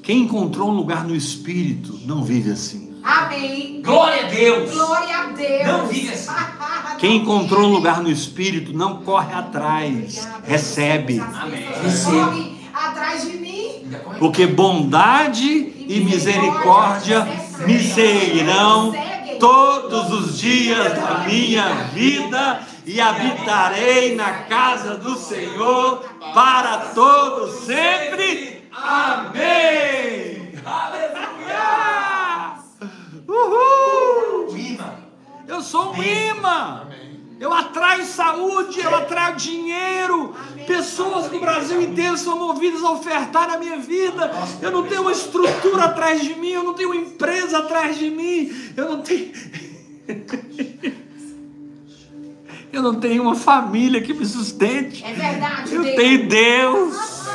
[0.03, 2.91] Quem encontrou um lugar no espírito não vive assim.
[3.03, 3.81] Amém.
[3.83, 4.73] Glória a Deus.
[4.73, 5.67] Glória a Deus.
[5.67, 6.31] Não vive assim.
[6.99, 11.19] Quem encontrou um lugar no espírito não corre atrás, recebe.
[11.19, 11.67] Amém.
[12.05, 13.87] Corre atrás de mim.
[14.19, 17.27] Porque bondade e misericórdia
[17.67, 18.93] me seguirão
[19.41, 28.69] todos os dias da minha vida e habitarei na casa do Senhor para todos sempre.
[28.71, 30.55] Amém.
[30.65, 32.59] Aleluia!
[33.27, 34.57] Uhul!
[34.57, 34.95] Imã.
[35.49, 36.90] Eu sou um imã.
[37.41, 40.35] Eu atraio saúde, eu atraio dinheiro.
[40.67, 44.31] Pessoas do Brasil inteiro são movidas a ofertar na minha vida.
[44.61, 48.11] Eu não tenho uma estrutura atrás de mim, eu não tenho uma empresa atrás de
[48.11, 49.33] mim, eu não tenho.
[52.73, 55.05] Eu não tenho uma família que me sustente.
[55.05, 55.97] É verdade, Eu Deus.
[55.97, 56.95] tenho Deus.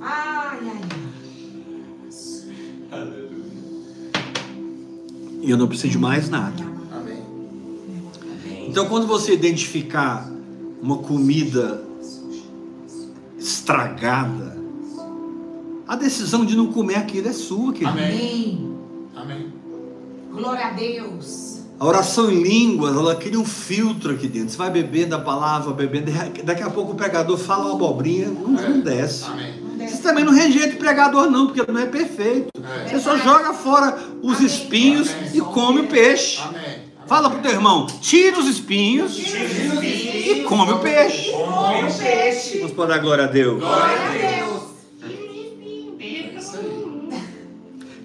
[0.00, 0.80] Ai, ai,
[2.90, 3.14] ai.
[5.42, 6.71] E eu não preciso de mais nada.
[8.72, 8.84] Amém.
[8.84, 10.26] Então, quando você identificar
[10.82, 11.82] uma comida
[13.38, 14.56] estragada,
[15.86, 17.90] a decisão de não comer aquilo é sua, querido.
[17.90, 18.76] Amém.
[19.14, 19.36] Amém.
[19.36, 19.52] Amém.
[20.32, 21.60] Glória a Deus.
[21.78, 24.50] A oração em línguas, ela cria um filtro aqui dentro.
[24.50, 26.10] Você vai bebendo a palavra, bebendo,
[26.44, 29.24] daqui a pouco o pregador fala uma abobrinha, não, não desce.
[29.24, 29.60] Amém.
[29.88, 32.48] Você também não rejeita o pregador, não, porque não é perfeito.
[32.56, 32.88] É.
[32.88, 34.46] Você só joga fora os Amém.
[34.46, 36.40] espinhos e come o peixe.
[36.40, 36.61] Amém.
[37.06, 41.30] Fala pro teu irmão, tira os espinhos e come o peixe.
[41.30, 42.58] Come o peixe.
[42.58, 43.60] Vamos pôr dar glória a Deus.
[43.60, 44.62] Glória a Deus.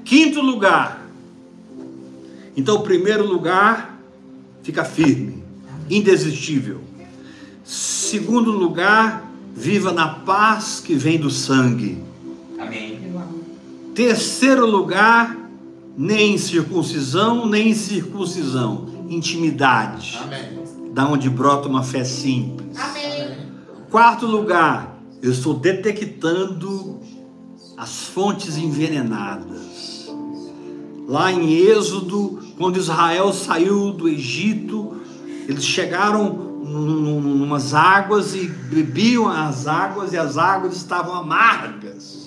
[0.04, 1.06] Quinto lugar.
[2.56, 4.00] Então, o primeiro lugar,
[4.64, 5.44] fica firme,
[5.90, 6.82] indesistível.
[7.64, 12.02] Segundo lugar, viva na paz que vem do sangue.
[12.58, 12.98] Amém.
[13.94, 15.36] Terceiro lugar,
[15.98, 18.86] nem circuncisão, nem circuncisão.
[19.10, 20.92] Intimidade, Amém.
[20.94, 22.78] da onde brota uma fé simples.
[22.78, 23.38] Amém.
[23.90, 27.00] Quarto lugar, eu estou detectando
[27.78, 30.12] as fontes envenenadas.
[31.08, 34.98] Lá em Êxodo, quando Israel saiu do Egito,
[35.48, 36.34] eles chegaram
[36.66, 36.82] num-
[37.22, 42.27] num- numas águas e bebiam as águas e as águas estavam amargas.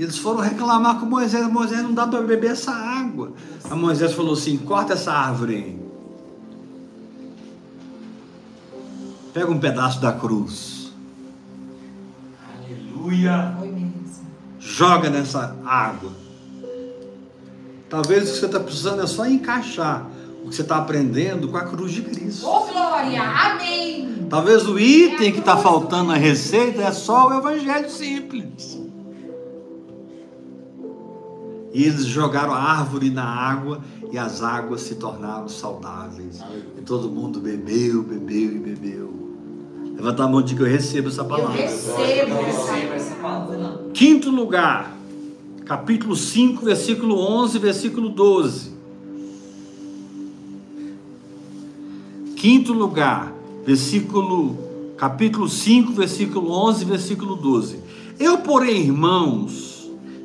[0.00, 3.34] Eles foram reclamar com Moisés, Moisés não dá para beber essa água.
[3.68, 5.78] A Moisés falou assim: corta essa árvore.
[9.34, 10.90] Pega um pedaço da cruz.
[12.56, 13.54] Aleluia.
[14.58, 16.12] Joga nessa água.
[17.90, 20.06] Talvez o que você está precisando é só encaixar
[20.42, 22.46] o que você está aprendendo com a cruz de Cristo.
[22.46, 23.22] Ô, Glória.
[23.22, 24.26] Amém.
[24.30, 28.80] Talvez o item que está faltando na receita é só o evangelho simples.
[31.72, 33.80] E eles jogaram a árvore na água
[34.12, 36.40] e as águas se tornaram saudáveis.
[36.76, 39.30] E todo mundo bebeu, bebeu e bebeu.
[39.94, 41.52] Levanta a mão de que eu recebo essa Eu palavra.
[41.52, 43.90] recebo Eu essa recebo essa palavra.
[43.94, 44.96] Quinto lugar,
[45.64, 48.70] capítulo 5, versículo 11, versículo 12.
[52.36, 53.32] Quinto lugar,
[53.66, 54.56] versículo,
[54.96, 57.78] capítulo 5, versículo 11, versículo 12.
[58.18, 59.69] Eu, porém, irmãos,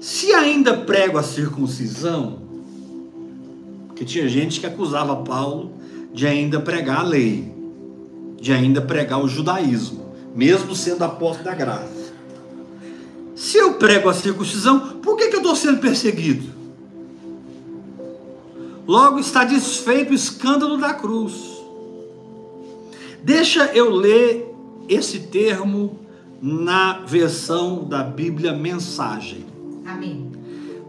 [0.06, 2.38] se ainda prego a circuncisão,
[3.88, 5.72] porque tinha gente que acusava Paulo
[6.14, 7.52] de ainda pregar a lei,
[8.40, 12.14] de ainda pregar o judaísmo, mesmo sendo apóstolo da graça.
[13.36, 16.54] Se eu prego a circuncisão, por que, que eu estou sendo perseguido?
[18.86, 21.34] Logo está desfeito o escândalo da cruz.
[23.24, 24.54] Deixa eu ler
[24.88, 26.00] esse termo
[26.40, 29.55] na versão da Bíblia Mensagem.
[29.86, 30.32] Amém.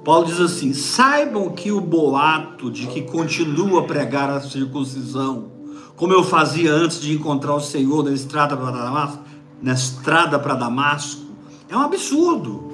[0.05, 5.51] Paulo diz assim: saibam que o boato de que continuo a pregar a circuncisão,
[5.97, 9.23] como eu fazia antes de encontrar o Senhor na estrada para Damasco,
[9.61, 11.23] na estrada para Damasco,
[11.69, 12.65] é um absurdo.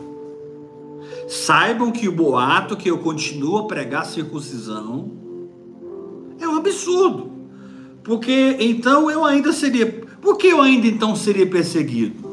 [1.28, 5.10] Saibam que o boato que eu continuo a pregar a circuncisão
[6.38, 7.32] é um absurdo.
[8.04, 9.86] Porque então eu ainda seria.
[10.20, 12.30] Por que eu ainda então seria perseguido?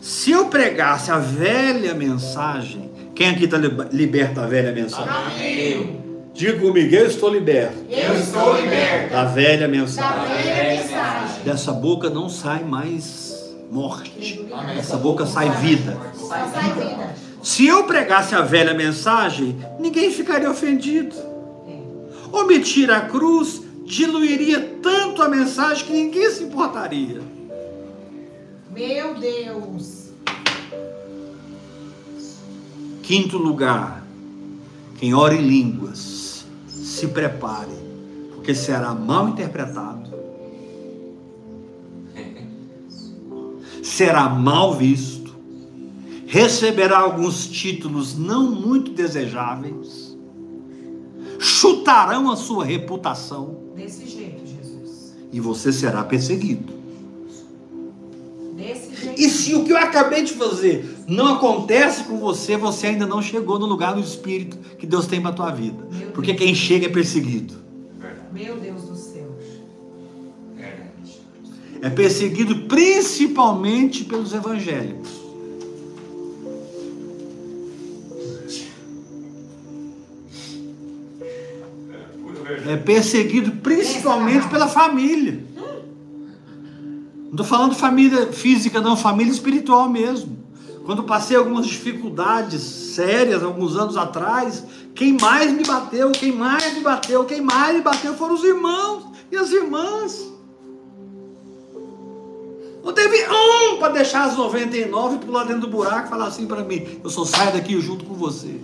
[0.00, 5.08] Se eu pregasse a velha mensagem, quem aqui está liberto da velha mensagem?
[5.08, 6.00] Amém.
[6.34, 10.44] Diga comigo, eu estou liberto Eu estou liberto da velha da mensagem.
[10.44, 11.42] velha mensagem.
[11.44, 13.34] Dessa boca não sai mais
[13.70, 14.46] morte.
[14.52, 14.76] Amém.
[14.76, 15.96] Dessa boca sai vida.
[16.14, 17.14] Sai vida.
[17.42, 21.16] Se eu pregasse a velha mensagem, ninguém ficaria ofendido.
[22.30, 27.22] Omitir a cruz diluiria tanto a mensagem que ninguém se importaria.
[28.70, 29.95] Meu Deus.
[33.06, 34.04] Quinto lugar,
[34.98, 37.70] quem ora em línguas, se prepare,
[38.34, 40.10] porque será mal interpretado,
[43.80, 45.36] será mal visto,
[46.26, 50.18] receberá alguns títulos não muito desejáveis,
[51.38, 55.14] chutarão a sua reputação Desse jeito, Jesus.
[55.32, 56.74] e você será perseguido.
[59.16, 63.22] E se o que eu acabei de fazer não acontece com você, você ainda não
[63.22, 65.88] chegou no lugar do Espírito que Deus tem para a tua vida.
[66.12, 67.54] Porque quem chega é perseguido.
[68.32, 69.34] Meu Deus do céu.
[71.80, 75.08] É perseguido principalmente pelos evangélicos.
[82.42, 82.70] Verdade.
[82.70, 85.44] É perseguido principalmente pela família.
[87.36, 90.38] Não estou falando família física, não, família espiritual mesmo.
[90.86, 94.64] Quando passei algumas dificuldades sérias alguns anos atrás,
[94.94, 99.04] quem mais me bateu, quem mais me bateu, quem mais me bateu foram os irmãos
[99.30, 100.32] e as irmãs.
[102.82, 106.46] Não teve um para deixar as 99 e pular dentro do buraco e falar assim
[106.46, 108.58] para mim: eu só saio daqui junto com você.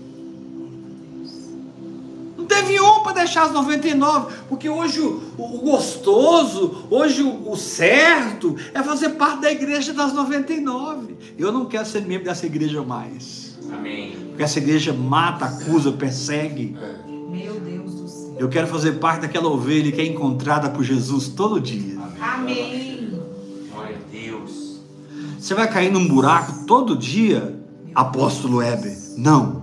[2.80, 8.82] Um para deixar as 99, porque hoje o, o gostoso, hoje o, o certo é
[8.82, 11.16] fazer parte da igreja das 99.
[11.38, 13.58] Eu não quero ser membro dessa igreja mais.
[13.72, 14.16] Amém.
[14.28, 16.76] Porque essa igreja mata, acusa, persegue.
[17.30, 18.36] Meu Deus do céu.
[18.38, 21.98] Eu quero fazer parte daquela ovelha que é encontrada por Jesus todo dia.
[22.20, 23.18] Amém.
[23.72, 24.80] Glória a Deus.
[25.38, 27.58] Você vai cair num buraco todo dia,
[27.94, 28.96] apóstolo Heber?
[29.16, 29.61] Não.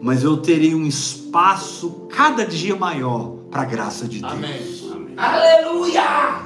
[0.00, 4.32] Mas eu terei um espaço cada dia maior para a graça de Deus.
[4.32, 5.14] Amém.
[5.16, 6.42] Aleluia.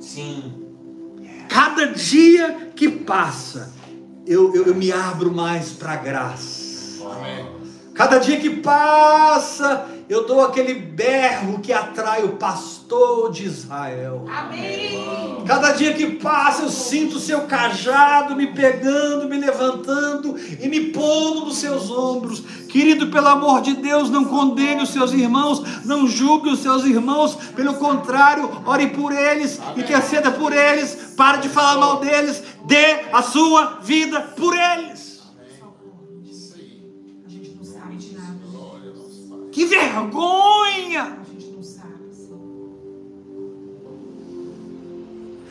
[0.00, 0.52] Sim.
[1.48, 3.72] Cada dia que passa,
[4.26, 7.04] eu, eu, eu me abro mais para a graça.
[7.04, 7.46] Amém.
[7.94, 14.26] Cada dia que passa, eu dou aquele berro que atrai o pastor de Israel.
[14.28, 15.44] Amém.
[15.46, 20.86] Cada dia que passa, eu sinto o seu cajado me pegando, me levantando e me
[20.86, 22.40] pondo nos seus ombros.
[22.68, 27.36] Querido, pelo amor de Deus, não condene os seus irmãos, não julgue os seus irmãos.
[27.54, 33.22] Pelo contrário, ore por eles, interceda por eles, pare de falar mal deles, dê a
[33.22, 35.09] sua vida por eles.
[39.60, 41.18] Que vergonha!
[41.20, 41.92] A gente não sabe.
[42.12, 42.40] Senhor.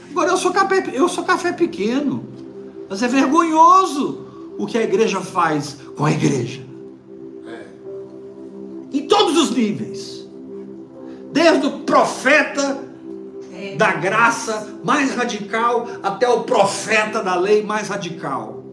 [0.09, 2.25] Agora eu sou café, eu sou café pequeno,
[2.89, 4.25] mas é vergonhoso
[4.57, 6.65] o que a igreja faz com a igreja.
[8.91, 10.27] Em todos os níveis.
[11.31, 12.83] Desde o profeta
[13.53, 13.75] É.
[13.75, 18.63] da graça mais radical até o profeta da lei mais radical.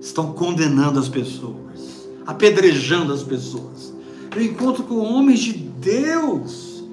[0.00, 3.97] Estão condenando as pessoas, apedrejando as pessoas.
[4.38, 6.84] Eu encontro com homens de Deus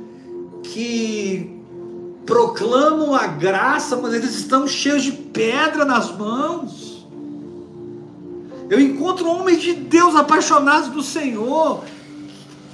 [0.64, 1.62] que
[2.26, 7.06] proclamam a graça, mas eles estão cheios de pedra nas mãos.
[8.68, 11.84] Eu encontro homens de Deus apaixonados do Senhor,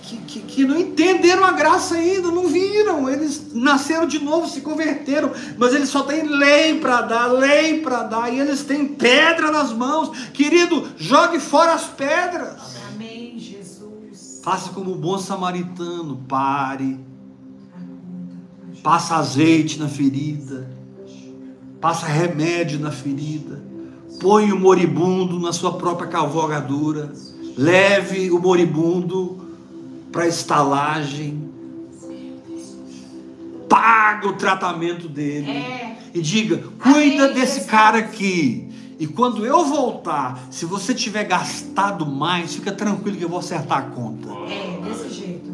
[0.04, 3.10] que, que, que não entenderam a graça ainda, não viram.
[3.10, 8.04] Eles nasceram de novo, se converteram, mas eles só têm lei para dar, lei para
[8.04, 10.18] dar, e eles têm pedra nas mãos.
[10.30, 12.54] Querido, jogue fora as pedras.
[12.54, 12.81] Amém.
[14.42, 17.00] Faça como o bom samaritano, pare,
[18.82, 20.68] passa azeite na ferida,
[21.80, 23.62] passa remédio na ferida,
[24.20, 27.14] põe o moribundo na sua própria cavalgadura,
[27.56, 29.48] leve o moribundo
[30.12, 31.52] para a estalagem,
[33.70, 35.52] paga o tratamento dele.
[35.52, 35.98] É.
[36.16, 38.71] e diga: cuida desse cara aqui.
[39.02, 43.80] E quando eu voltar, se você tiver gastado mais, fica tranquilo que eu vou acertar
[43.80, 44.30] a conta.
[44.48, 45.52] É, desse jeito.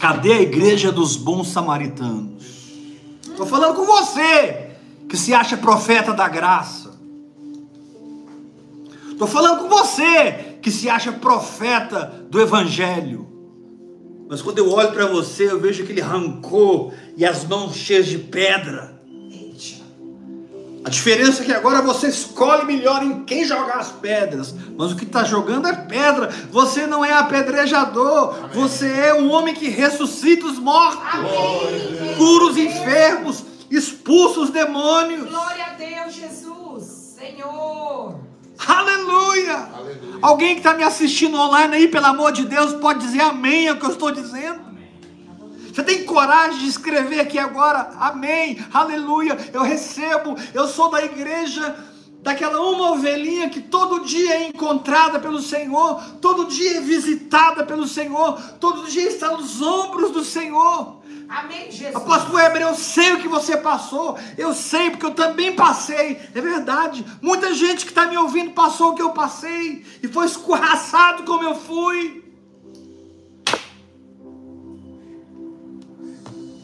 [0.00, 2.72] Cadê a igreja dos bons samaritanos?
[3.24, 4.72] Estou falando com você
[5.08, 6.98] que se acha profeta da graça.
[9.12, 13.28] Estou falando com você que se acha profeta do evangelho.
[14.28, 18.18] Mas quando eu olho para você, eu vejo aquele rancor e as mãos cheias de
[18.18, 18.91] pedra.
[20.84, 24.54] A diferença é que agora você escolhe melhor em quem jogar as pedras.
[24.76, 26.28] Mas o que está jogando é pedra.
[26.50, 28.48] Você não é apedrejador.
[28.52, 32.14] Você é um homem que ressuscita os mortos, Amém.
[32.16, 35.28] cura os enfermos expulsa os demônios.
[35.28, 36.84] Glória a Deus, Jesus.
[37.18, 38.20] Senhor.
[38.66, 39.56] Aleluia!
[39.74, 40.18] Aleluia.
[40.20, 43.76] Alguém que está me assistindo online aí, pelo amor de Deus, pode dizer amém ao
[43.76, 44.71] que eu estou dizendo?
[45.72, 47.92] Você tem coragem de escrever aqui agora?
[47.98, 49.38] Amém, aleluia.
[49.54, 51.74] Eu recebo, eu sou da igreja,
[52.20, 57.86] daquela uma ovelhinha que todo dia é encontrada pelo Senhor, todo dia é visitada pelo
[57.86, 61.00] Senhor, todo dia está nos ombros do Senhor.
[61.26, 61.96] Amém, Jesus.
[61.96, 66.40] Apóstolo Weber, eu sei o que você passou, eu sei porque eu também passei, é
[66.40, 67.02] verdade.
[67.22, 71.42] Muita gente que está me ouvindo passou o que eu passei e foi escorraçado como
[71.42, 72.21] eu fui.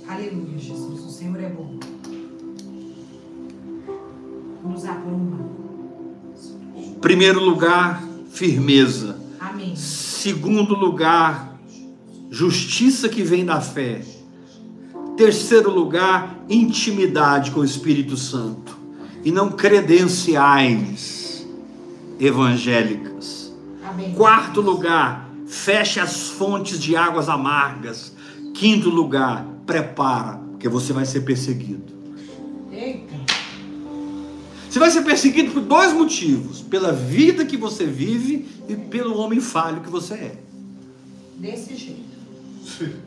[0.08, 1.04] Aleluia, Jesus.
[1.04, 1.78] O Senhor é bom.
[4.64, 5.50] Nos apruma.
[6.98, 9.20] Primeiro lugar, firmeza.
[9.38, 9.76] Amém.
[9.76, 11.60] Segundo lugar,
[12.30, 14.02] justiça que vem da fé.
[15.14, 18.78] Terceiro lugar, intimidade com o Espírito Santo.
[19.22, 21.46] E não credenciais
[22.18, 23.54] evangélicas.
[23.84, 24.14] Amém.
[24.14, 28.16] Quarto lugar, feche as fontes de águas amargas.
[28.54, 31.92] Quinto lugar, prepara, porque você vai ser perseguido.
[32.72, 33.14] Eita.
[34.68, 39.40] Você vai ser perseguido por dois motivos: pela vida que você vive e pelo homem
[39.40, 40.38] falho que você é.
[41.36, 42.98] Desse jeito.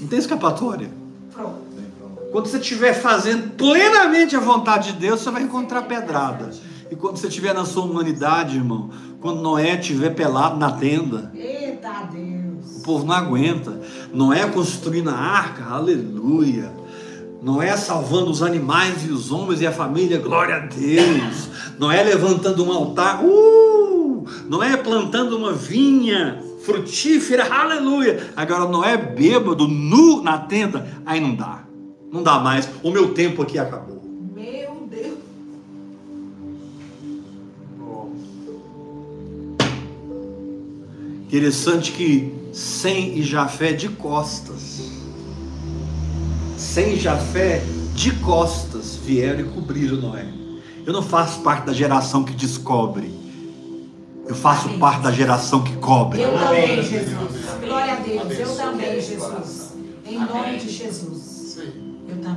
[0.00, 0.90] Não tem escapatória.
[1.32, 1.64] Pronto.
[2.30, 6.50] Quando você estiver fazendo plenamente a vontade de Deus, você vai encontrar pedrada.
[6.90, 12.02] E quando você estiver na sua humanidade, irmão, quando Noé estiver pelado na tenda, Eita
[12.02, 12.82] o Deus.
[12.84, 13.80] povo não aguenta.
[14.14, 16.72] Noé construindo a arca, aleluia.
[17.42, 21.48] Noé salvando os animais e os homens e a família, glória a Deus.
[21.78, 24.24] Noé levantando um altar, uh!
[24.48, 28.32] Noé plantando uma vinha frutífera, aleluia.
[28.36, 31.64] Agora Noé bêbado, nu na tenda, aí não dá.
[32.10, 32.68] Não dá mais.
[32.84, 34.00] O meu tempo aqui acabou.
[34.32, 35.18] Meu Deus.
[41.26, 44.92] Interessante que Sem e Jafé de costas.
[46.56, 47.64] Sem e Jafé
[47.96, 50.24] de costas vieram e cobriram Noé.
[50.86, 53.12] Eu não faço parte da geração que descobre.
[54.28, 54.78] Eu faço Amém.
[54.78, 56.22] parte da geração que cobre.
[56.22, 57.08] Eu também, Jesus.
[57.60, 58.38] Glória a Deus.
[58.38, 59.72] Eu também, Jesus.
[60.06, 61.58] Em nome de Jesus.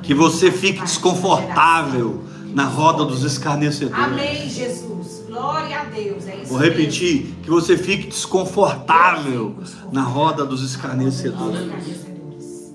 [0.01, 2.23] Que você fique desconfortável
[2.55, 4.03] na roda dos escarnecedores.
[4.03, 5.16] Amém, Jesus.
[5.37, 6.27] Glória a Deus.
[6.27, 9.55] É isso Vou repetir, que você fique desconfortável
[9.91, 10.75] na roda dos mesmo.
[10.75, 12.73] escarnecedores.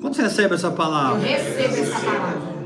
[0.00, 1.20] Quando você recebe essa Eu palavra?
[1.20, 2.60] recebo essa palavra.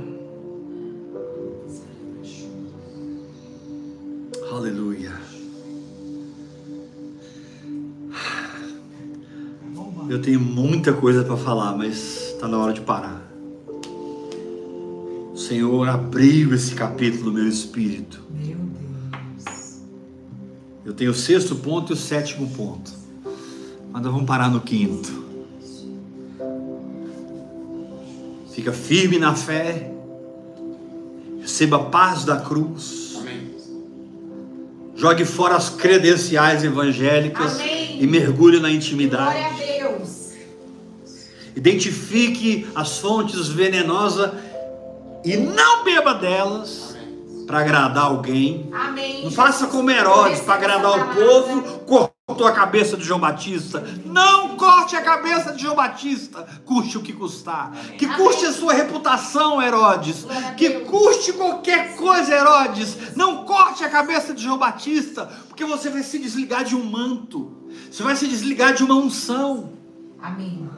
[4.53, 5.13] Aleluia.
[10.09, 13.23] Eu tenho muita coisa para falar, mas está na hora de parar.
[15.33, 18.21] O Senhor abriu esse capítulo no meu espírito.
[18.31, 18.64] Meu.
[20.85, 22.93] Eu tenho o sexto ponto e o sétimo ponto.
[23.91, 25.25] Mas nós vamos parar no quinto.
[28.53, 29.91] Fica firme na fé.
[31.41, 33.15] Receba a paz da cruz.
[33.19, 33.51] Amém.
[34.95, 38.03] Jogue fora as credenciais evangélicas Amém.
[38.03, 39.67] e mergulhe na Glória a intimidade.
[39.79, 40.33] Deus.
[41.57, 44.33] Identifique as fontes venenosas
[45.25, 46.94] e não beba delas
[47.47, 48.71] para agradar alguém.
[48.73, 49.25] Amém.
[49.25, 51.63] Não faça como Herodes para agradar o povo,
[52.27, 53.85] cortou a cabeça de João Batista.
[54.05, 57.73] Não corte a cabeça de João Batista, custe o que custar.
[57.99, 60.27] Que custe a sua reputação, Herodes.
[60.57, 63.15] Que custe qualquer coisa, Herodes.
[63.15, 67.53] Não corte a cabeça de João Batista, porque você vai se desligar de um manto.
[67.91, 69.73] Você vai se desligar de uma unção.
[70.21, 70.69] Amém.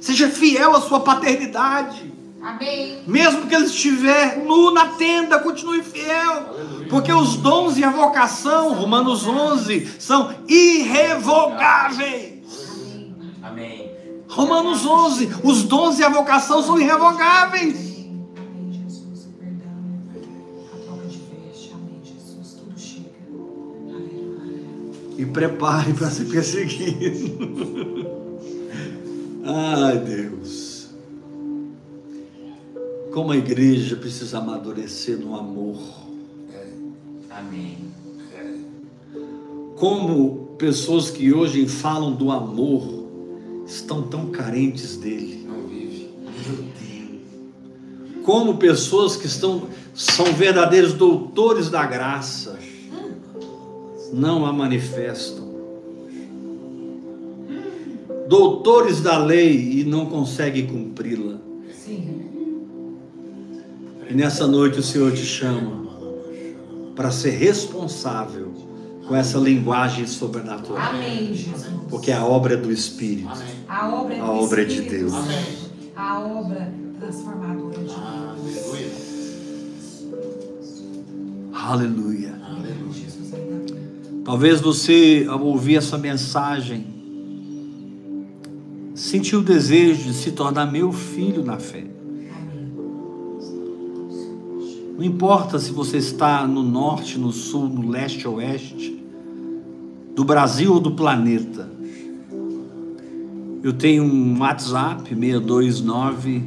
[0.00, 2.12] Seja fiel à sua paternidade.
[2.42, 3.02] Amém.
[3.06, 6.56] Mesmo que ele estiver nu na tenda, continue fiel.
[6.90, 12.42] Porque os dons e a vocação, Romanos 11, são irrevogáveis.
[13.42, 13.92] Amém.
[14.28, 17.76] Romanos 11, os dons e a vocação são irrevogáveis.
[17.76, 18.26] Amém.
[18.36, 19.26] Amém, Jesus.
[19.26, 19.70] O perdão.
[20.72, 21.72] A troca de veste.
[21.74, 22.54] Amém, Jesus.
[22.54, 23.10] Tudo chega.
[23.88, 25.16] Aleluia.
[25.18, 28.10] E prepare para ser perseguido.
[29.44, 30.61] Ai, Deus.
[33.12, 35.78] Como a igreja precisa amadurecer no amor.
[37.30, 37.78] Amém.
[39.76, 43.08] Como pessoas que hoje falam do amor
[43.66, 45.46] estão tão carentes dele.
[45.46, 46.10] Não vive.
[48.24, 52.58] como pessoas que estão são verdadeiros doutores da graça
[54.12, 55.52] não a manifestam.
[58.28, 61.51] Doutores da lei e não conseguem cumpri-la.
[64.12, 65.88] E nessa noite o Senhor te chama
[66.94, 68.52] para ser responsável
[69.08, 70.76] com essa linguagem sobrenatural.
[70.76, 71.66] Amém, Jesus.
[71.88, 73.30] Porque a obra é do Espírito.
[73.66, 75.12] A obra é, A obra é de Deus.
[75.12, 75.70] Santo.
[75.96, 77.96] A obra transformadora de Deus.
[81.54, 82.34] Aleluia.
[82.44, 83.08] Aleluia.
[83.14, 84.22] Amém.
[84.26, 86.86] Talvez você, ao ouvir essa mensagem,
[88.94, 91.86] sentiu o desejo de se tornar meu filho na fé.
[94.96, 99.02] Não importa se você está no norte, no sul, no leste ou oeste,
[100.14, 101.68] do Brasil ou do planeta.
[103.62, 106.42] Eu tenho um WhatsApp 629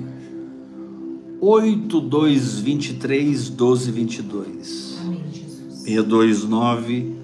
[1.42, 5.00] 8223 1222.
[5.02, 5.84] Amém, Jesus.
[5.84, 7.15] 629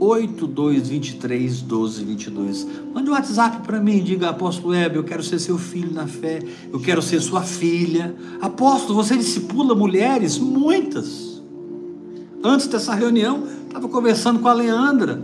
[0.00, 2.66] 8223 1222.
[2.94, 6.40] Mande um WhatsApp para mim, diga apóstolo Web, eu quero ser seu filho na fé,
[6.72, 8.14] eu quero ser sua filha.
[8.40, 10.38] Apóstolo, você discipula mulheres?
[10.38, 11.42] Muitas.
[12.42, 15.22] Antes dessa reunião, estava conversando com a Leandra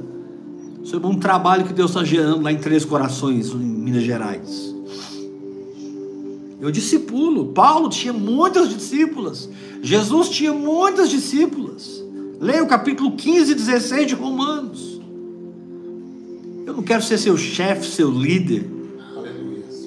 [0.84, 4.76] sobre um trabalho que Deus está gerando lá em Três Corações, em Minas Gerais.
[6.60, 7.46] Eu discipulo.
[7.46, 9.48] Paulo tinha muitas discípulas.
[9.82, 12.02] Jesus tinha muitas discípulas.
[12.40, 14.55] Leia o capítulo 15 e 16 de Romanos.
[16.76, 18.68] Não quero ser seu chefe, seu líder.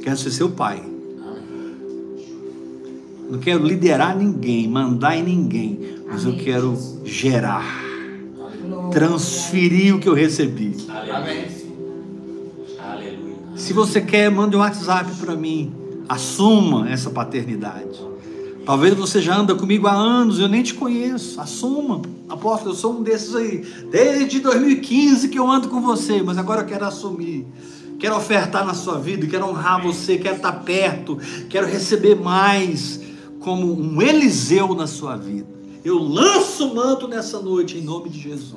[0.02, 0.84] Quero ser seu pai.
[3.30, 6.00] Não quero liderar ninguém, mandar em ninguém.
[6.08, 6.76] Mas eu quero
[7.06, 7.64] gerar,
[8.92, 10.76] transferir o que eu recebi.
[13.56, 15.72] Se você quer, mande um WhatsApp para mim.
[16.10, 18.09] Assuma essa paternidade.
[18.70, 21.41] Talvez você já anda comigo há anos, eu nem te conheço.
[21.41, 22.03] Assuma.
[22.30, 23.65] Apóstolo, eu sou um desses aí.
[23.89, 27.47] Desde 2015 que eu ando com você, mas agora eu quero assumir.
[27.97, 31.17] Quero ofertar na sua vida, quero honrar você, quero estar perto,
[31.49, 33.01] quero receber mais
[33.39, 35.47] como um Eliseu na sua vida.
[35.84, 38.53] Eu lanço o manto nessa noite em nome de Jesus.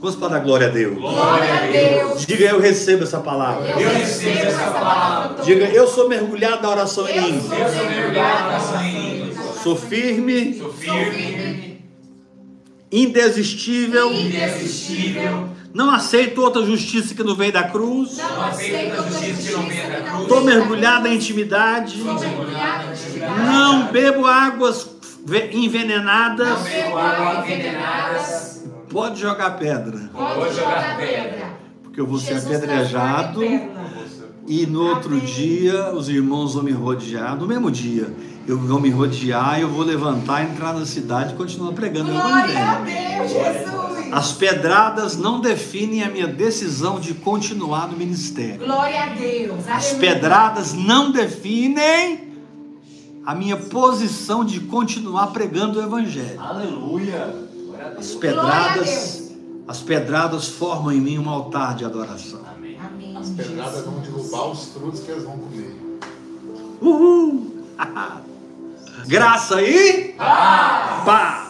[0.00, 0.96] Vamos para dar glória a Deus.
[0.96, 2.24] Glória a Deus.
[2.26, 3.68] Diga eu recebo essa palavra.
[3.70, 5.42] Eu recebo essa palavra.
[5.44, 7.42] Diga, eu sou mergulhado na oração em mim.
[7.50, 9.42] Eu sou mergulhado na sua língua.
[9.62, 11.82] Sou firme, Sou firme,
[12.92, 15.48] indesistível, irresistível.
[15.74, 18.16] não aceito outra justiça que não vem da cruz.
[18.18, 20.22] Não aceito a justiça que não vem da cruz.
[20.22, 21.98] Estou mergulhado em intimidade.
[22.00, 24.88] Não bebo águas
[25.26, 26.48] ve- envenenadas.
[26.48, 28.57] Não bebo água envenenadas.
[28.90, 31.46] Pode jogar pedra, Vou jogar pedra.
[31.82, 33.42] porque eu vou ser Jesus apedrejado.
[33.44, 33.88] em pérola.
[34.46, 35.24] E no outro Amém.
[35.26, 37.36] dia, os irmãos vão me rodear.
[37.36, 38.10] No mesmo dia,
[38.46, 42.58] eu vou me rodear, eu vou levantar, entrar na cidade e continuar pregando o Glória
[42.58, 42.74] a.
[42.76, 43.78] Deus, Jesus.
[44.10, 48.64] As pedradas não definem a minha decisão de continuar no ministério.
[48.64, 49.68] Glória a Deus.
[49.68, 49.98] As Aleluia.
[50.14, 52.26] pedradas não definem
[53.26, 56.40] a minha posição de continuar pregando o evangelho.
[56.40, 57.47] Aleluia.
[57.96, 59.32] As pedradas,
[59.66, 62.40] as pedradas formam em mim um altar de adoração.
[62.54, 62.78] Amém.
[62.78, 63.16] Amém.
[63.16, 65.76] As pedradas vão derrubar os frutos que eles vão comer.
[66.80, 67.64] Uhul!
[69.06, 70.14] Graça e
[71.04, 71.47] paz.